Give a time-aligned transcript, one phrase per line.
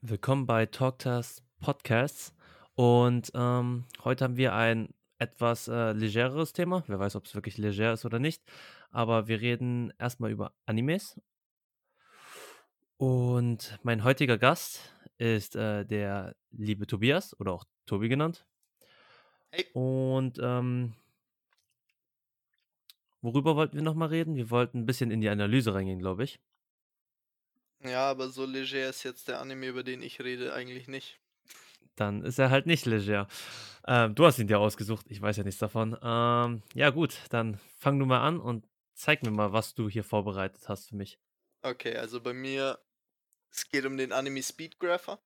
[0.00, 2.32] Willkommen bei Talktast Podcasts.
[2.76, 6.84] Und ähm, heute haben wir ein etwas äh, legereres Thema.
[6.86, 8.44] Wer weiß, ob es wirklich leger ist oder nicht.
[8.90, 11.20] Aber wir reden erstmal über Animes.
[12.96, 18.46] Und mein heutiger Gast ist äh, der liebe Tobias oder auch Tobi genannt.
[19.50, 19.66] Hey.
[19.72, 20.94] Und ähm,
[23.20, 24.36] worüber wollten wir nochmal reden?
[24.36, 26.38] Wir wollten ein bisschen in die Analyse reingehen, glaube ich.
[27.80, 31.20] Ja, aber so leger ist jetzt der Anime, über den ich rede, eigentlich nicht.
[31.96, 33.26] Dann ist er halt nicht leger.
[33.86, 35.96] Ähm, du hast ihn dir ausgesucht, ich weiß ja nichts davon.
[36.02, 40.04] Ähm, ja, gut, dann fang du mal an und zeig mir mal, was du hier
[40.04, 41.18] vorbereitet hast für mich.
[41.62, 42.80] Okay, also bei mir,
[43.52, 45.20] es geht um den Anime Speedgrapher.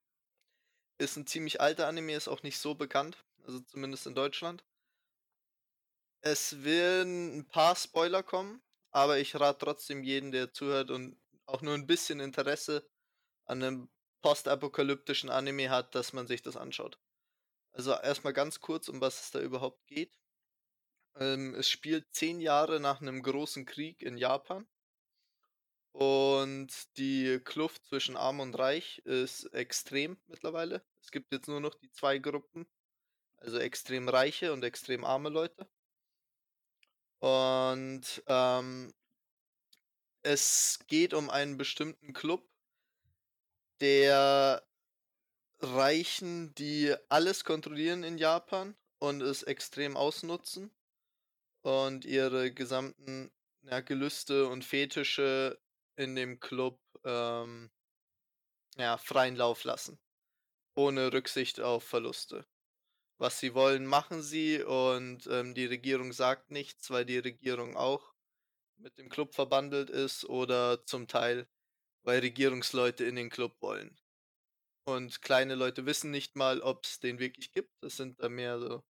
[0.96, 4.64] Ist ein ziemlich alter Anime, ist auch nicht so bekannt, also zumindest in Deutschland.
[6.20, 8.60] Es werden ein paar Spoiler kommen,
[8.90, 11.16] aber ich rate trotzdem jeden, der zuhört und
[11.46, 12.88] auch nur ein bisschen Interesse
[13.44, 13.88] an einem
[14.22, 16.98] postapokalyptischen Anime hat, dass man sich das anschaut.
[17.72, 20.18] Also erstmal ganz kurz, um was es da überhaupt geht.
[21.16, 24.66] Ähm, es spielt zehn Jahre nach einem großen Krieg in Japan.
[25.92, 30.82] Und die Kluft zwischen Arm und Reich ist extrem mittlerweile.
[31.02, 32.66] Es gibt jetzt nur noch die zwei Gruppen.
[33.36, 35.68] Also extrem reiche und extrem arme Leute.
[37.18, 38.92] Und ähm,
[40.22, 42.48] es geht um einen bestimmten Club,
[43.80, 44.62] der
[45.60, 50.70] Reichen, die alles kontrollieren in Japan und es extrem ausnutzen
[51.62, 53.30] und ihre gesamten
[53.62, 55.60] ja, Gelüste und Fetische
[55.96, 57.70] in dem Club ähm,
[58.76, 59.98] ja, freien Lauf lassen.
[60.74, 62.46] Ohne Rücksicht auf Verluste.
[63.18, 68.11] Was sie wollen, machen sie und ähm, die Regierung sagt nichts, weil die Regierung auch
[68.82, 71.48] mit dem Club verbandelt ist oder zum Teil,
[72.02, 73.96] weil Regierungsleute in den Club wollen.
[74.84, 77.70] Und kleine Leute wissen nicht mal, ob es den wirklich gibt.
[77.82, 78.82] Das sind da mehr so,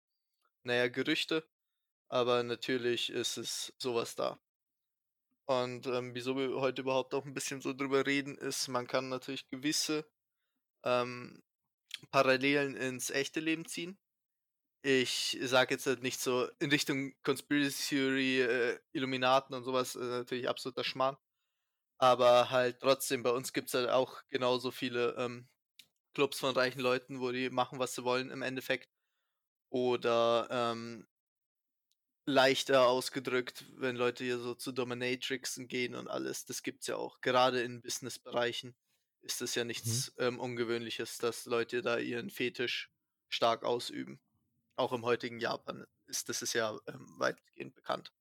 [0.62, 1.48] naja, Gerüchte.
[2.08, 4.40] Aber natürlich ist es sowas da.
[5.46, 9.08] Und ähm, wieso wir heute überhaupt auch ein bisschen so drüber reden, ist, man kann
[9.08, 10.08] natürlich gewisse
[10.84, 11.42] ähm,
[12.12, 13.98] Parallelen ins echte Leben ziehen.
[14.82, 20.00] Ich sage jetzt halt nicht so in Richtung Conspiracy Theory, äh, Illuminaten und sowas, äh,
[20.00, 21.16] natürlich absoluter Schmarrn.
[21.98, 25.48] Aber halt trotzdem, bei uns gibt es halt auch genauso viele ähm,
[26.14, 28.88] Clubs von reichen Leuten, wo die machen, was sie wollen im Endeffekt.
[29.70, 31.06] Oder ähm,
[32.26, 37.20] leichter ausgedrückt, wenn Leute hier so zu Dominatrixen gehen und alles, das gibt's ja auch.
[37.20, 38.74] Gerade in Businessbereichen
[39.22, 40.24] ist es ja nichts mhm.
[40.24, 42.90] ähm, Ungewöhnliches, dass Leute da ihren Fetisch
[43.28, 44.20] stark ausüben.
[44.80, 48.14] Auch im heutigen Japan ist das ist ja ähm, weitgehend bekannt.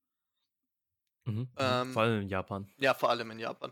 [1.24, 1.34] Mhm.
[1.34, 1.50] mhm.
[1.56, 2.70] Ähm, vor allem in Japan.
[2.78, 3.72] Ja, vor allem in Japan.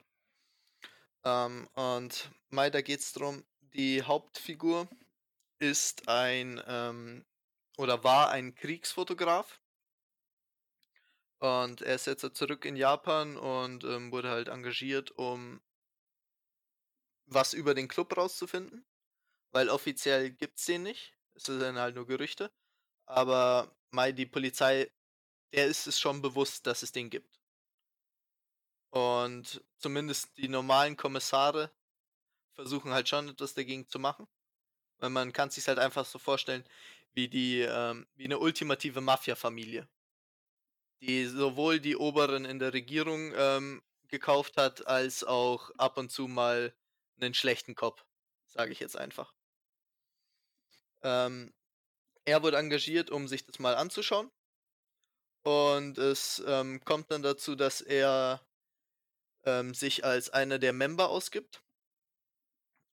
[1.26, 4.88] Ähm, und Mai, da geht es darum, die Hauptfigur
[5.60, 7.26] ist ein ähm,
[7.78, 9.60] oder war ein Kriegsfotograf
[11.40, 15.60] und er ist jetzt zurück in Japan und ähm, wurde halt engagiert, um
[17.26, 18.86] was über den Club rauszufinden.
[19.52, 21.18] Weil offiziell gibt es den nicht.
[21.36, 22.50] Es sind halt nur Gerüchte.
[23.08, 24.92] Aber Mai, die Polizei,
[25.54, 27.40] der ist es schon bewusst, dass es den gibt.
[28.92, 31.72] Und zumindest die normalen Kommissare
[32.54, 34.28] versuchen halt schon etwas dagegen zu machen.
[35.00, 36.66] Weil man kann sich halt einfach so vorstellen,
[37.14, 39.90] wie die, ähm, wie eine ultimative Mafia-Familie
[41.02, 46.28] die sowohl die Oberen in der Regierung ähm, gekauft hat, als auch ab und zu
[46.28, 46.74] mal
[47.20, 48.06] einen schlechten Kopf,
[48.46, 49.34] sage ich jetzt einfach.
[51.04, 51.54] Ähm,
[52.28, 54.30] er wurde engagiert, um sich das mal anzuschauen.
[55.44, 58.46] Und es ähm, kommt dann dazu, dass er
[59.46, 61.64] ähm, sich als einer der Member ausgibt.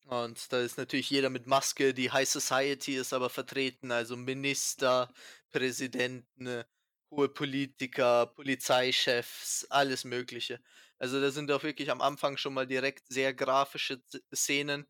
[0.05, 5.12] Und da ist natürlich jeder mit Maske, die High Society ist aber vertreten, also Minister,
[5.51, 6.62] Präsidenten,
[7.11, 10.62] hohe Politiker, Polizeichefs, alles Mögliche.
[10.99, 14.01] Also da sind auch wirklich am Anfang schon mal direkt sehr grafische
[14.33, 14.87] Szenen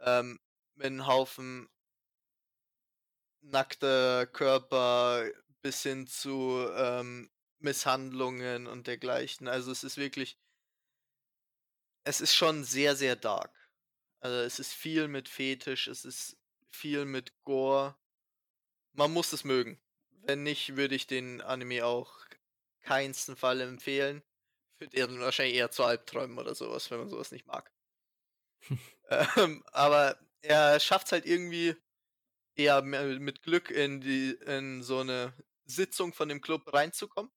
[0.00, 0.38] ähm,
[0.76, 1.68] mit einem Haufen
[3.42, 5.28] nackter Körper
[5.62, 9.48] bis hin zu ähm, Misshandlungen und dergleichen.
[9.48, 10.38] Also es ist wirklich,
[12.04, 13.52] es ist schon sehr, sehr dark.
[14.20, 16.36] Also es ist viel mit Fetisch, es ist
[16.70, 17.96] viel mit Gore.
[18.92, 19.80] Man muss es mögen.
[20.24, 22.26] Wenn nicht, würde ich den Anime auch
[22.82, 24.22] keinsten Fall empfehlen.
[24.78, 27.72] Führt er wahrscheinlich eher zu Albträumen oder sowas, wenn man sowas nicht mag.
[29.36, 31.76] ähm, aber er schafft es halt irgendwie
[32.56, 35.34] eher mit Glück in die in so eine
[35.64, 37.32] Sitzung von dem Club reinzukommen.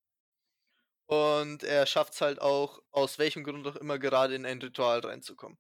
[1.08, 5.00] Und er schafft es halt auch, aus welchem Grund auch immer, gerade in ein Ritual
[5.00, 5.58] reinzukommen.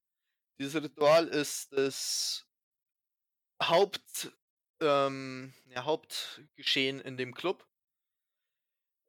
[0.59, 2.47] Dieses Ritual ist das
[3.61, 4.31] Haupt,
[4.81, 7.67] ähm, ja, Hauptgeschehen in dem Club.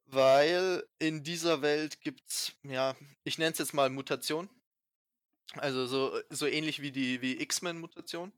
[0.05, 4.49] Weil in dieser Welt gibt's, ja, ich nenne es jetzt mal Mutation.
[5.55, 8.31] Also so, so ähnlich wie die wie X-Men-Mutation.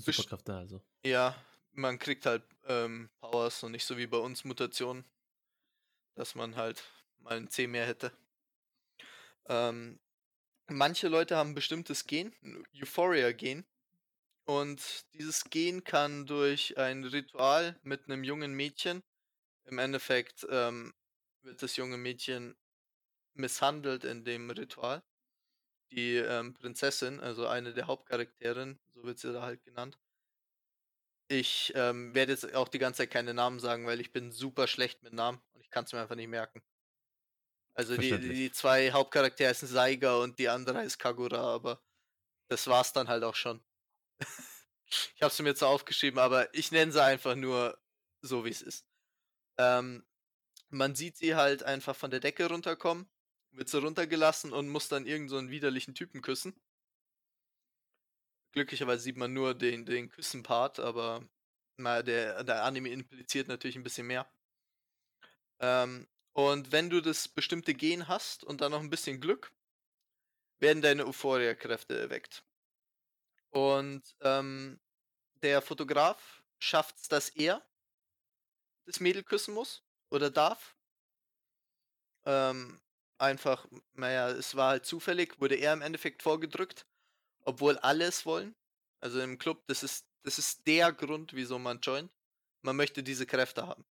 [0.00, 0.82] Superkräfte also.
[1.04, 1.36] Ja,
[1.72, 5.04] man kriegt halt ähm, Powers und nicht so wie bei uns Mutationen,
[6.14, 6.82] dass man halt
[7.18, 8.12] mal ein C mehr hätte.
[9.46, 10.00] Ähm,
[10.68, 13.64] manche Leute haben ein bestimmtes Gen, ein Euphoria-Gen.
[14.46, 19.02] Und dieses Gen kann durch ein Ritual mit einem jungen Mädchen,
[19.64, 20.92] im Endeffekt ähm,
[21.42, 22.54] wird das junge Mädchen
[23.34, 25.02] misshandelt in dem Ritual.
[25.94, 29.98] Die ähm, Prinzessin, also eine der Hauptcharakterin, so wird sie da halt genannt.
[31.28, 34.66] Ich ähm, werde jetzt auch die ganze Zeit keine Namen sagen, weil ich bin super
[34.66, 36.62] schlecht mit Namen und ich kann es mir einfach nicht merken.
[37.74, 41.82] Also die, die zwei Hauptcharaktere sind Saiga und die andere heißt Kagura, aber
[42.48, 43.64] das war's dann halt auch schon.
[44.86, 47.78] ich habe sie mir zwar aufgeschrieben, aber ich nenne sie einfach nur
[48.20, 48.86] so, wie es ist.
[49.58, 50.04] Ähm,
[50.68, 53.08] man sieht sie halt einfach von der Decke runterkommen,
[53.56, 56.54] wird sie runtergelassen und muss dann irgend so einen widerlichen Typen küssen.
[58.52, 61.26] Glücklicherweise sieht man nur den, den Küssen-Part, aber
[61.76, 64.28] na, der, der Anime impliziert natürlich ein bisschen mehr.
[65.58, 69.52] Ähm, und wenn du das bestimmte Gen hast und dann noch ein bisschen Glück,
[70.58, 72.44] werden deine Euphoria-Kräfte erweckt.
[73.50, 74.80] Und ähm,
[75.42, 77.62] der Fotograf schafft es, dass er
[78.86, 80.76] das Mädel küssen muss oder darf.
[82.24, 82.80] Ähm,
[83.18, 86.86] einfach, naja, es war halt zufällig, wurde er im Endeffekt vorgedrückt,
[87.42, 88.54] obwohl alle es wollen.
[89.00, 92.10] Also im Club, das ist, das ist der Grund, wieso man joint.
[92.62, 93.84] Man möchte diese Kräfte haben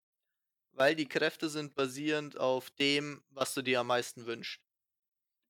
[0.73, 4.61] weil die Kräfte sind basierend auf dem, was du dir am meisten wünschst.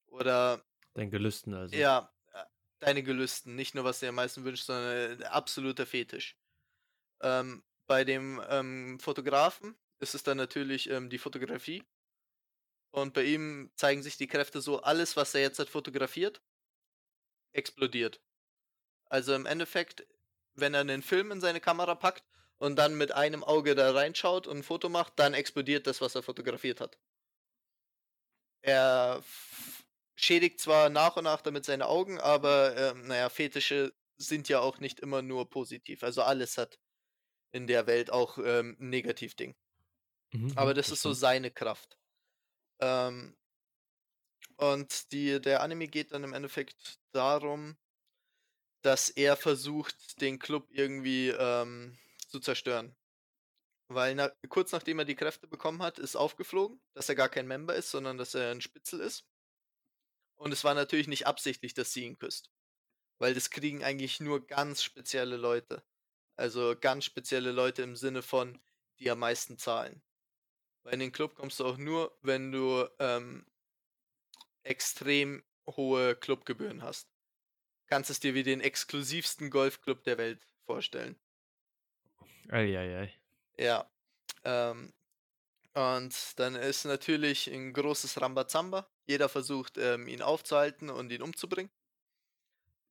[0.07, 0.65] Oder.
[0.95, 1.75] Dein Gelüsten also.
[1.75, 2.45] Ja, äh,
[2.81, 3.55] deine Gelüsten.
[3.55, 6.37] Nicht nur, was du dir am meisten wünschst, sondern äh, absoluter Fetisch.
[7.21, 11.85] Ähm, bei dem ähm, Fotografen ist es dann natürlich ähm, die Fotografie.
[12.93, 16.43] Und bei ihm zeigen sich die Kräfte so, alles, was er jetzt hat fotografiert,
[17.53, 18.21] explodiert.
[19.07, 20.07] Also im Endeffekt,
[20.55, 22.25] wenn er einen Film in seine Kamera packt
[22.59, 26.15] und dann mit einem Auge da reinschaut und ein Foto macht, dann explodiert das, was
[26.15, 26.99] er fotografiert hat.
[28.63, 29.23] Er
[30.15, 34.79] schädigt zwar nach und nach damit seine Augen, aber äh, naja, Fetische sind ja auch
[34.79, 36.03] nicht immer nur positiv.
[36.05, 36.79] Also alles hat
[37.53, 39.57] in der Welt auch ähm, ein Negativding.
[40.33, 41.99] Mhm, aber das, das ist so seine Kraft.
[42.83, 43.37] Ähm,
[44.57, 47.77] und die, der Anime geht dann im Endeffekt darum,
[48.83, 51.97] dass er versucht, den Club irgendwie ähm,
[52.29, 52.97] zu zerstören.
[53.89, 57.47] Weil na, kurz nachdem er die Kräfte bekommen hat, ist aufgeflogen, dass er gar kein
[57.47, 59.27] Member ist, sondern dass er ein Spitzel ist.
[60.37, 62.51] Und es war natürlich nicht absichtlich, dass sie ihn küsst.
[63.19, 65.85] Weil das kriegen eigentlich nur ganz spezielle Leute.
[66.37, 68.61] Also ganz spezielle Leute im Sinne von,
[68.99, 70.03] die am meisten zahlen.
[70.83, 73.47] Weil in den Club kommst du auch nur, wenn du ähm,
[74.65, 77.09] extrem hohe Clubgebühren hast.
[77.87, 81.19] Kannst es dir wie den exklusivsten Golfclub der Welt vorstellen.
[82.49, 83.13] Eieiei.
[83.57, 83.89] Ja.
[84.45, 84.93] Ähm,
[85.75, 88.87] und dann ist natürlich ein großes Rambazamba.
[89.07, 91.71] Jeder versucht, ähm, ihn aufzuhalten und ihn umzubringen.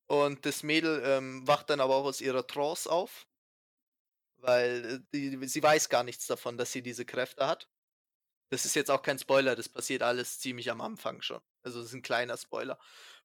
[0.08, 3.28] Und das Mädel ähm, wacht dann aber auch aus ihrer Trance auf,
[4.38, 7.70] weil äh, die, sie weiß gar nichts davon, dass sie diese Kräfte hat.
[8.52, 11.40] Das ist jetzt auch kein Spoiler, das passiert alles ziemlich am Anfang schon.
[11.64, 12.78] Also das ist ein kleiner Spoiler.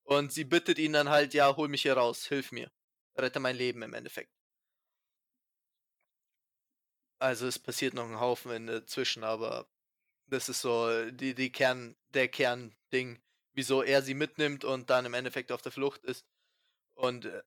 [0.05, 2.71] Und sie bittet ihn dann halt, ja, hol mich hier raus, hilf mir.
[3.17, 4.33] Rette mein Leben im Endeffekt.
[7.19, 9.69] Also es passiert noch ein Haufen dazwischen, aber
[10.27, 13.21] das ist so die, die Kern, der Kernding,
[13.53, 16.25] wieso er sie mitnimmt und dann im Endeffekt auf der Flucht ist.
[16.95, 17.43] Und äh,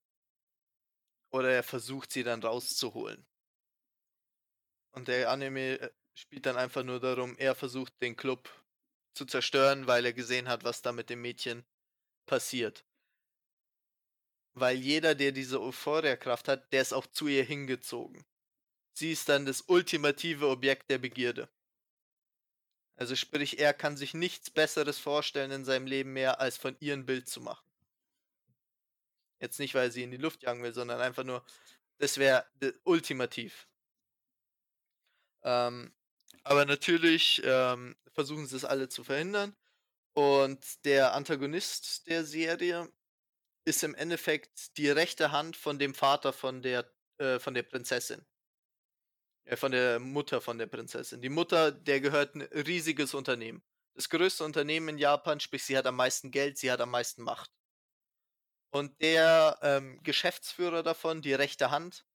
[1.32, 3.26] oder er versucht sie dann rauszuholen.
[4.92, 8.50] Und der Anime äh, spielt dann einfach nur darum, er versucht den Club
[9.14, 11.66] zu zerstören, weil er gesehen hat, was da mit dem Mädchen
[12.26, 12.86] passiert.
[14.54, 18.26] Weil jeder, der diese Euphoria-Kraft hat, der ist auch zu ihr hingezogen
[19.00, 21.50] sie ist dann das ultimative Objekt der Begierde.
[22.98, 26.94] Also sprich, er kann sich nichts Besseres vorstellen in seinem Leben mehr, als von ihr
[26.94, 27.66] ein Bild zu machen.
[29.40, 31.46] Jetzt nicht, weil sie in die Luft jagen will, sondern einfach nur,
[31.98, 32.46] das wäre
[32.84, 33.70] ultimativ.
[35.44, 35.94] Ähm,
[36.44, 39.56] aber natürlich ähm, versuchen sie es alle zu verhindern.
[40.14, 42.92] Und der Antagonist der Serie
[43.66, 48.26] ist im Endeffekt die rechte Hand von dem Vater von der, äh, von der Prinzessin.
[49.46, 51.22] Äh, von der Mutter von der Prinzessin.
[51.22, 53.64] Die Mutter, der gehört ein riesiges Unternehmen.
[53.96, 57.24] Das größte Unternehmen in Japan, sprich, sie hat am meisten Geld, sie hat am meisten
[57.24, 57.52] Macht.
[58.72, 62.06] Und der ähm, Geschäftsführer davon, die rechte Hand,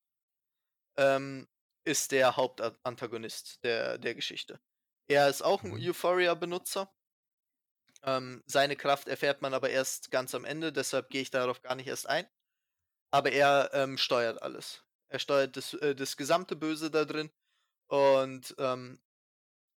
[0.96, 1.48] ähm,
[1.84, 4.60] ist der Hauptantagonist der, der Geschichte.
[5.08, 5.78] Er ist auch ein Mhm.
[5.78, 6.92] Euphoria-Benutzer.
[8.02, 11.74] Ähm, seine Kraft erfährt man aber erst ganz am Ende, deshalb gehe ich darauf gar
[11.74, 12.26] nicht erst ein.
[13.12, 14.84] Aber er ähm, steuert alles.
[15.08, 17.30] Er steuert das, äh, das gesamte Böse da drin.
[17.88, 19.02] Und ähm,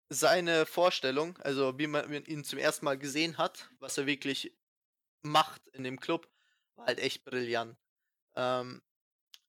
[0.09, 4.57] seine Vorstellung, also wie man ihn zum ersten Mal gesehen hat, was er wirklich
[5.23, 6.29] macht in dem Club,
[6.75, 7.77] war halt echt brillant.
[8.35, 8.83] Ähm,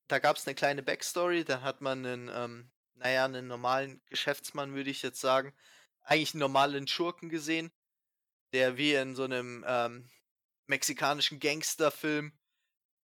[0.09, 4.75] da gab es eine kleine Backstory, da hat man einen, ähm, naja, einen normalen Geschäftsmann,
[4.75, 5.55] würde ich jetzt sagen,
[6.03, 7.73] eigentlich einen normalen Schurken gesehen,
[8.53, 10.11] der wie in so einem ähm,
[10.67, 12.33] mexikanischen Gangsterfilm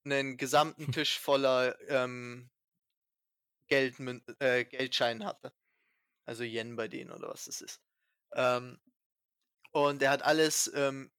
[0.03, 2.49] einen gesamten Tisch voller ähm,
[3.67, 5.53] Geldmün äh, Geldscheinen hatte.
[6.25, 7.81] Also Yen bei denen oder was das ist.
[8.33, 8.79] Ähm,
[9.71, 11.11] und er hat alles ähm,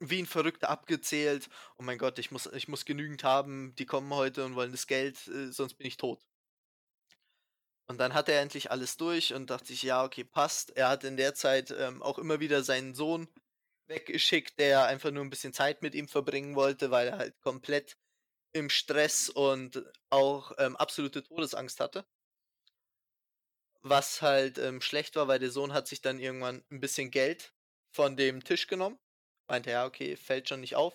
[0.00, 1.48] wie ein Verrückter abgezählt.
[1.78, 4.86] Oh mein Gott, ich muss, ich muss genügend haben, die kommen heute und wollen das
[4.86, 6.24] Geld, äh, sonst bin ich tot.
[7.88, 10.76] Und dann hat er endlich alles durch und dachte ich, ja, okay, passt.
[10.76, 13.28] Er hat in der Zeit ähm, auch immer wieder seinen Sohn
[13.86, 17.96] weggeschickt, der einfach nur ein bisschen Zeit mit ihm verbringen wollte, weil er halt komplett
[18.52, 22.06] im Stress und auch ähm, absolute Todesangst hatte.
[23.82, 27.54] Was halt ähm, schlecht war, weil der Sohn hat sich dann irgendwann ein bisschen Geld
[27.90, 28.98] von dem Tisch genommen.
[29.48, 30.94] Meinte, ja, okay, fällt schon nicht auf.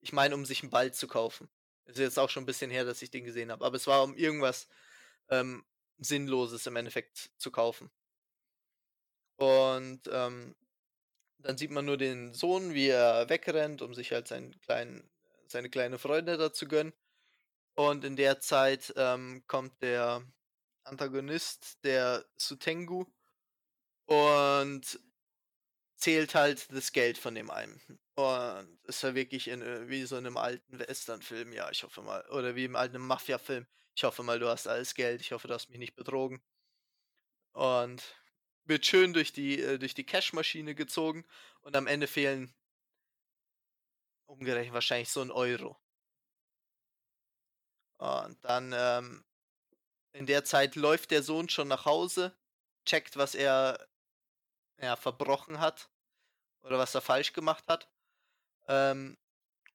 [0.00, 1.48] Ich meine, um sich einen Ball zu kaufen.
[1.84, 3.64] Ist jetzt auch schon ein bisschen her, dass ich den gesehen habe.
[3.64, 4.68] Aber es war um irgendwas
[5.30, 5.64] ähm,
[5.98, 7.90] Sinnloses im Endeffekt zu kaufen.
[9.36, 10.54] Und ähm,
[11.38, 15.08] dann sieht man nur den Sohn, wie er wegrennt, um sich halt seinen kleinen,
[15.46, 16.92] seine kleine Freunde da zu gönnen.
[17.74, 20.22] Und in der Zeit ähm, kommt der
[20.84, 23.06] Antagonist, der Sutengu,
[24.08, 24.98] und
[25.98, 27.80] zählt halt das Geld von dem einen.
[28.14, 32.02] Und ist ja wirklich in, äh, wie so in einem alten Western-Film, ja, ich hoffe
[32.02, 32.24] mal.
[32.30, 33.66] Oder wie im alten Mafia-Film.
[33.94, 35.20] Ich hoffe mal, du hast alles Geld.
[35.20, 36.40] Ich hoffe, du hast mich nicht betrogen.
[37.52, 38.02] Und
[38.64, 41.26] wird schön durch die, äh, durch die Cash-Maschine gezogen.
[41.60, 42.54] Und am Ende fehlen
[44.26, 45.76] umgerechnet wahrscheinlich so ein Euro.
[47.98, 49.24] Und dann ähm,
[50.12, 52.36] in der Zeit läuft der Sohn schon nach Hause,
[52.84, 53.88] checkt, was er
[54.80, 55.90] ja, verbrochen hat
[56.62, 57.88] oder was er falsch gemacht hat.
[58.68, 59.16] Ähm,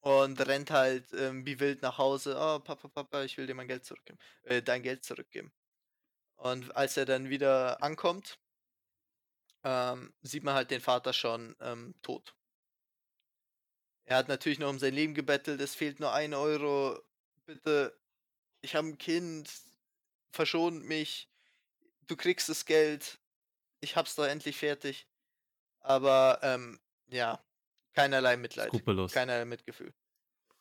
[0.01, 2.35] und rennt halt ähm, wie wild nach Hause.
[2.37, 4.19] Oh, Papa, Papa, ich will dir mein Geld zurückgeben.
[4.43, 5.53] Äh, dein Geld zurückgeben.
[6.35, 8.37] Und als er dann wieder ankommt,
[9.63, 12.35] ähm, sieht man halt den Vater schon ähm, tot.
[14.05, 16.99] Er hat natürlich noch um sein Leben gebettelt, es fehlt nur ein Euro.
[17.45, 17.97] Bitte,
[18.61, 19.49] ich habe ein Kind,
[20.31, 21.29] verschont mich,
[22.07, 23.19] du kriegst das Geld,
[23.83, 25.07] ich hab's doch endlich fertig.
[25.79, 27.43] Aber ähm, ja,
[27.93, 29.11] keinerlei Mitleid, Skrupellos.
[29.11, 29.93] keinerlei Mitgefühl.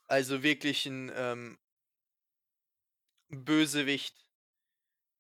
[0.09, 1.59] Also wirklich ein ähm,
[3.29, 4.27] Bösewicht,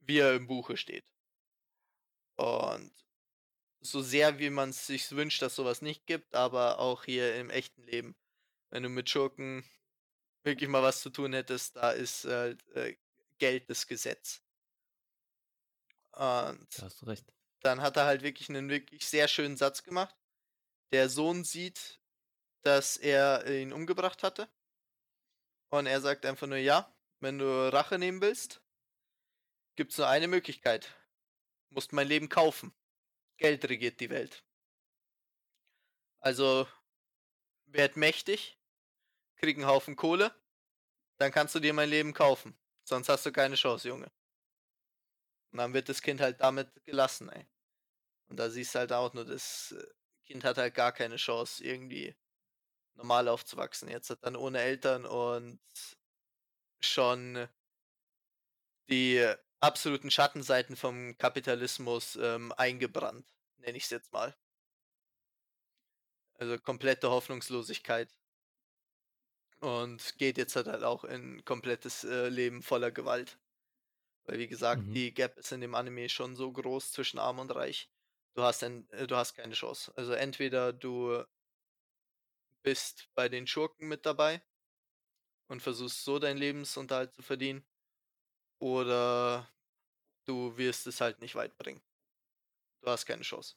[0.00, 1.04] wie er im Buche steht.
[2.37, 2.92] Und
[3.80, 7.50] so sehr, wie man es sich wünscht, dass sowas nicht gibt, aber auch hier im
[7.50, 8.16] echten Leben,
[8.71, 9.64] wenn du mit Schurken
[10.44, 12.97] wirklich mal was zu tun hättest, da ist halt äh,
[13.38, 14.42] Geld das Gesetz.
[16.12, 17.32] Und Da hast du recht.
[17.62, 20.16] Dann hat er halt wirklich einen wirklich sehr schönen Satz gemacht.
[20.92, 22.00] Der Sohn sieht,
[22.62, 24.49] dass er ihn umgebracht hatte.
[25.71, 28.62] Und er sagt einfach nur, ja, wenn du Rache nehmen willst,
[29.76, 30.95] gibt es nur eine Möglichkeit.
[31.71, 32.75] Musst mein Leben kaufen.
[33.38, 34.45] Geld regiert die Welt.
[36.21, 36.69] Also,
[37.66, 38.59] werd mächtig,
[39.37, 40.35] krieg einen Haufen Kohle,
[41.19, 42.57] dann kannst du dir mein Leben kaufen.
[42.85, 44.12] Sonst hast du keine Chance, Junge.
[45.52, 47.47] Und dann wird das Kind halt damit gelassen, ey.
[48.32, 49.84] Und da siehst du halt auch nur, das äh,
[50.26, 52.16] Kind hat halt gar keine Chance, irgendwie
[52.94, 53.88] normal aufzuwachsen.
[53.90, 55.60] Jetzt hat dann ohne Eltern und
[56.80, 57.48] schon
[58.88, 59.24] die
[59.60, 63.26] absoluten Schattenseiten vom Kapitalismus ähm, eingebrannt,
[63.58, 64.36] nenne ich es jetzt mal.
[66.34, 68.10] Also komplette Hoffnungslosigkeit.
[69.60, 73.38] Und geht jetzt halt, halt auch in komplettes äh, Leben voller Gewalt.
[74.24, 74.94] Weil wie gesagt, Mhm.
[74.94, 77.91] die Gap ist in dem Anime schon so groß zwischen Arm und Reich.
[78.36, 79.92] Du hast ein, äh, du hast keine Chance.
[79.96, 81.22] Also entweder du
[82.64, 84.40] bist bei den Schurken mit dabei
[85.50, 87.64] und versuchst so deinen Lebensunterhalt zu verdienen,
[88.58, 89.48] oder
[90.26, 91.82] du wirst es halt nicht weit bringen.
[92.82, 93.54] Du hast keine Chance.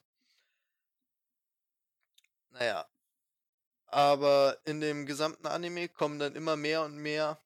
[2.51, 2.85] Naja.
[3.87, 7.39] Aber in dem gesamten Anime kommen dann immer mehr und mehr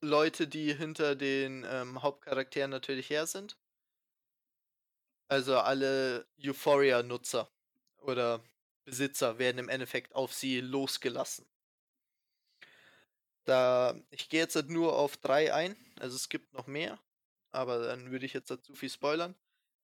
[0.00, 3.56] Leute, die hinter den ähm, Hauptcharakteren natürlich her sind.
[5.32, 7.50] Also alle Euphoria-Nutzer
[7.96, 8.44] oder
[8.84, 11.46] Besitzer werden im Endeffekt auf sie losgelassen.
[13.46, 16.98] Da ich gehe jetzt nur auf 3 ein, also es gibt noch mehr,
[17.50, 19.34] aber dann würde ich jetzt zu viel spoilern.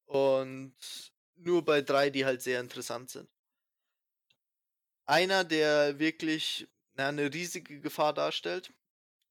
[0.06, 0.74] Und
[1.36, 3.28] nur bei 3, die halt sehr interessant sind.
[5.06, 8.74] Einer, der wirklich, na, 'ne riesige Gefahr darstellt,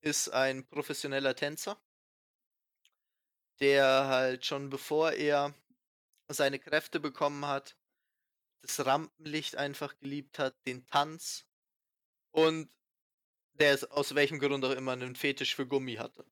[0.02, 1.78] ist ein professioneller Tänzer
[3.60, 5.52] der halt schon bevor er
[6.36, 7.76] seine Kräfte bekommen hat,
[8.62, 11.46] das Rampenlicht einfach geliebt hat, den Tanz
[12.32, 12.70] und
[13.54, 16.26] der es aus welchem Grund auch immer 'nen Fetisch für Gummi hatte.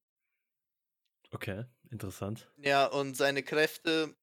[1.35, 2.47] Okay, interessant.
[2.59, 4.17] Ja, und seine Kräfte,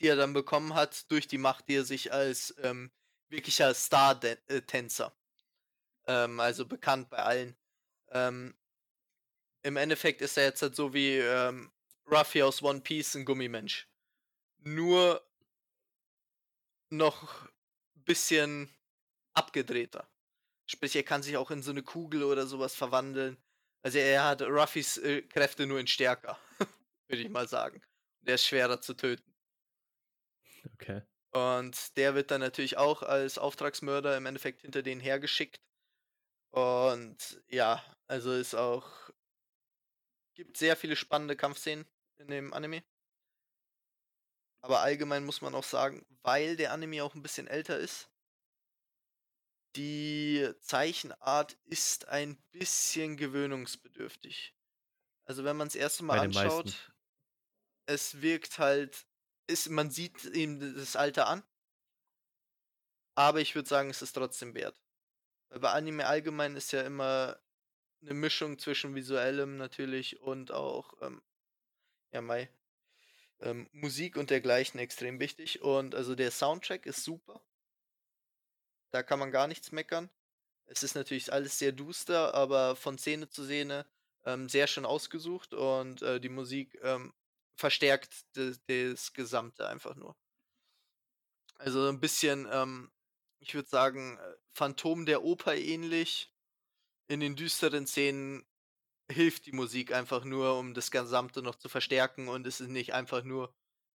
[0.00, 2.92] die er dann bekommen hat durch die Macht, die er sich als, ähm,
[3.30, 4.62] wirklicher Star de äh,
[6.06, 7.56] ähm, also bekannt bei allen.
[8.10, 8.56] Ähm
[9.64, 11.72] im Endeffekt ist er jetzt halt so wie, ähm,
[12.10, 13.87] Ruffy aus One Piece 'n Gummimensch.
[14.64, 15.20] Nur
[16.90, 17.48] noch
[17.94, 18.70] bisschen
[19.34, 20.10] abgedrehter.
[20.66, 23.38] Sprich, er kann sich auch in so 'ne Kugel oder so was verwandeln.
[23.82, 26.38] Also, er hat Ruffys, äh, Kräfte nur in stärker,
[27.08, 27.82] würde ich mal sagen.
[28.22, 29.34] Der ist schwerer zu töten.
[30.74, 31.02] Okay.
[31.32, 35.60] Und der wird dann natürlich auch als Auftragsmörder im Endeffekt hinter denen hergeschickt.
[36.50, 39.10] Und ja, also ist auch
[40.34, 41.86] gibt sehr viele spannende Kampfszenen
[42.18, 42.82] in dem Anime.
[44.64, 48.08] Aber allgemein muss man auch sagen, weil der Anime auch 'n bisschen älter ist
[49.76, 54.54] die Zeichenart ist ein bisschen gewöhnungsbedürftig.
[55.26, 56.74] Also, wenn man's erste Mal meisten.
[56.74, 56.94] anschaut,
[57.86, 59.06] es wirkt halt
[59.48, 61.44] es man sieht ihm das Alter an
[63.16, 64.80] aber ich würde sagen, es ist trotzdem wert.
[65.50, 67.40] Weil bei Anime allgemein ist ja immer
[68.02, 71.22] 'ne Mischung zwischen Visuellem natürlich und auch, ähm,
[72.12, 72.50] ja, mei
[73.40, 77.42] ähm, Musik und dergleichen extrem wichtig und also der Soundtrack ist super.
[78.94, 80.10] Da kann man gar nichts meckern.
[80.66, 83.86] Es ist natürlich alles sehr duster, aber von Szene zu Szene,
[84.24, 87.14] ähm, sehr schön ausgesucht und, äh, die Musik, ähm,
[87.56, 90.16] verstärkt das Gesamte einfach nur.
[91.56, 92.90] Also 'n bisschen, ähm,
[93.40, 96.32] ich würde sagen, äh, Phantom der Oper ähnlich.
[97.08, 98.46] In den düsteren Szenen
[99.10, 102.94] hilft die Musik einfach nur, um das Gesamte noch zu verstärken und es ist nicht
[102.94, 103.54] einfach nur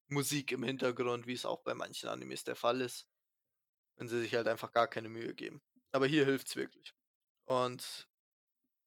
[0.09, 3.09] Musik im Hintergrund, wie's auch bei manchen Animes der Fall ist,
[3.96, 5.62] wenn sie sich halt einfach gar keine Mühe geben.
[5.92, 6.94] Aber hier hilft's wirklich.
[7.46, 8.09] Und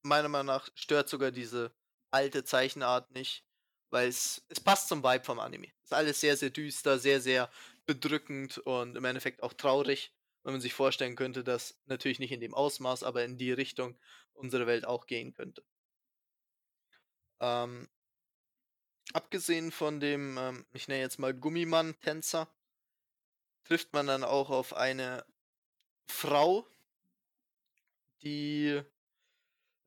[0.04, 1.76] meiner Meinung nach stört sogar diese
[2.12, 3.46] alte Zeichenart nicht,
[3.92, 5.72] weil's es passt zum Vibe vom Anime.
[5.84, 7.52] Ist alles sehr, sehr düster, sehr, sehr
[7.86, 12.40] bedrückend und im Endeffekt auch traurig, wenn man sich vorstellen könnte, dass natürlich nicht in
[12.42, 14.00] dem Ausmaß, aber in die Richtung
[14.34, 15.64] unsere Welt auch gehen könnte.
[17.40, 17.88] Ähm
[19.14, 22.48] abgesehen von dem, ähm, ich nenne jetzt mal Gummimann-Tänzer
[23.64, 25.26] trifft man dann auch auf eine
[26.08, 26.68] Frau
[28.24, 28.82] die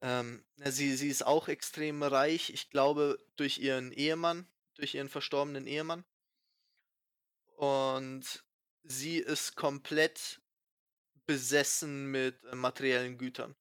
[0.00, 4.46] ähm, sie sie ist auch extrem reich, ich glaube, durch ihren Ehemann
[4.78, 6.04] durch ihren verstorbenen Ehemann.
[7.56, 8.44] Und
[8.84, 10.40] sie ist komplett
[11.26, 13.54] besessen mit, äh, materiellen Gütern.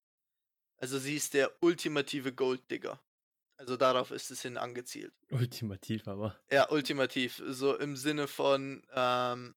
[0.78, 3.02] Also, sie ist der ultimative Gold-Digger.
[3.58, 5.14] Also, darauf ist es hin angezielt.
[5.32, 6.38] Ultimativ aber.
[6.52, 9.56] Ja, ultimativ, so im Sinne von, ähm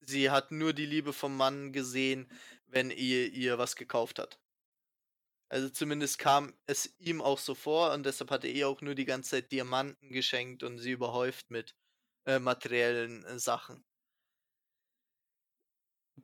[0.00, 2.30] sie hat nur die Liebe vom Mann gesehen,
[2.66, 4.38] wenn er ihr was gekauft hat.
[5.50, 8.94] Also, zumindest kam es ihm auch so vor und deshalb hat er ihr auch nur
[8.96, 11.74] die ganze Zeit Diamanten geschenkt und sie überhäuft mit,
[12.26, 13.84] äh, materiellen, äh, Sachen.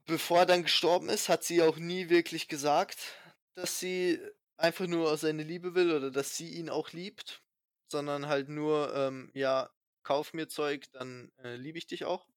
[0.07, 2.99] Bevor er dann gestorben ist, hat sie auch nie wirklich gesagt,
[3.55, 4.19] dass sie
[4.63, 7.43] einfach nur seine Liebe will oder dass sie ihn auch liebt,
[7.89, 9.71] sondern halt nur, ähm, ja:
[10.05, 12.29] „Kauf mir Zeug, dann, äh, liebe ich dich auch.“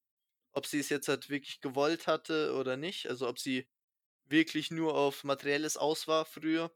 [0.54, 3.68] Ob sie es jetzt halt wirklich gewollt hatte oder nicht, also ob sie
[4.26, 6.72] wirklich nur auf Materielles aus war früher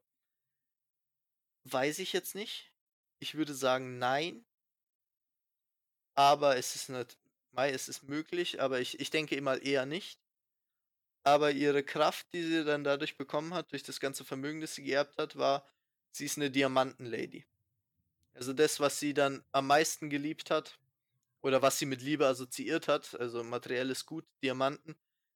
[1.65, 2.73] weiß ich jetzt nicht.
[3.19, 4.45] Ich würde sagen, nein.
[6.15, 6.89] Aber es ist
[7.51, 10.19] mei, es ist möglich, aber ich ich denke mal eher nicht.
[11.25, 14.83] Aber ihre Kraft, die sie dann dadurch bekommen hat, durch das ganze Vermögen, das sie
[14.83, 15.65] geerbt hat, war,
[16.11, 17.45] sie ist 'ne Diamanten-Lady.
[18.33, 20.79] Also, das, was sie dann am meisten geliebt hat
[21.41, 24.95] oder was sie mit Liebe assoziiert hat, also materielles Gut, Diamanten,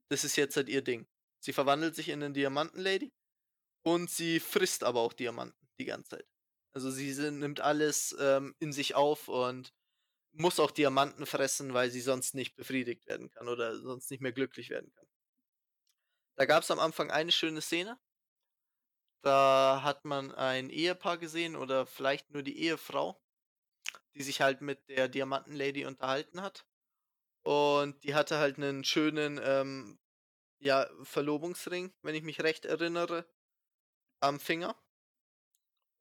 [0.09, 1.07] das ist jetzt halt ihr Ding.
[1.39, 3.13] Sie verwandelt sich in 'ne Diamanten-Lady
[3.83, 6.27] und sie frisst aber auch Diamanten die ganze Zeit.
[6.73, 9.73] Also, sie sie nimmt alles, ähm, in sich auf und
[10.33, 14.33] muss auch Diamanten fressen, weil sie sonst nicht befriedigt werden kann oder sonst nicht mehr
[14.33, 15.05] glücklich werden kann.
[16.37, 17.97] Da gab's am Anfang eine schöne Szene
[19.23, 23.21] da hat man ein Ehepaar gesehen oder vielleicht nur die Ehefrau,
[24.15, 26.65] die sich halt mit der Diamanten-Lady unterhalten hat.
[27.43, 29.99] Und die hatte halt 'nen schönen, ähm,
[30.59, 33.27] ja, Verlobungsring, wenn ich mich recht erinnere,
[34.21, 34.75] am Finger.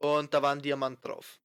[0.01, 1.41] Und da war ein Diamant drauf.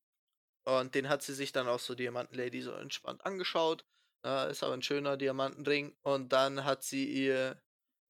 [0.66, 3.86] Und den hat sie sich dann auch so Diamantenlady so entspannt angeschaut.
[4.26, 5.98] Ja, ist aber ein schöner Diamantenring.
[6.04, 7.62] Und dann hat sie ihr,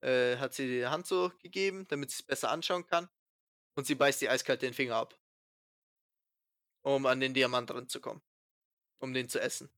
[0.01, 3.09] äh, hat sie die Hand so gegeben, damit sie es besser anschauen kann.
[3.75, 5.17] Und sie beißt die eiskalt den Finger ab.
[6.81, 8.21] Um an den Diamant ranzukommen.
[8.99, 9.69] Um den zu essen.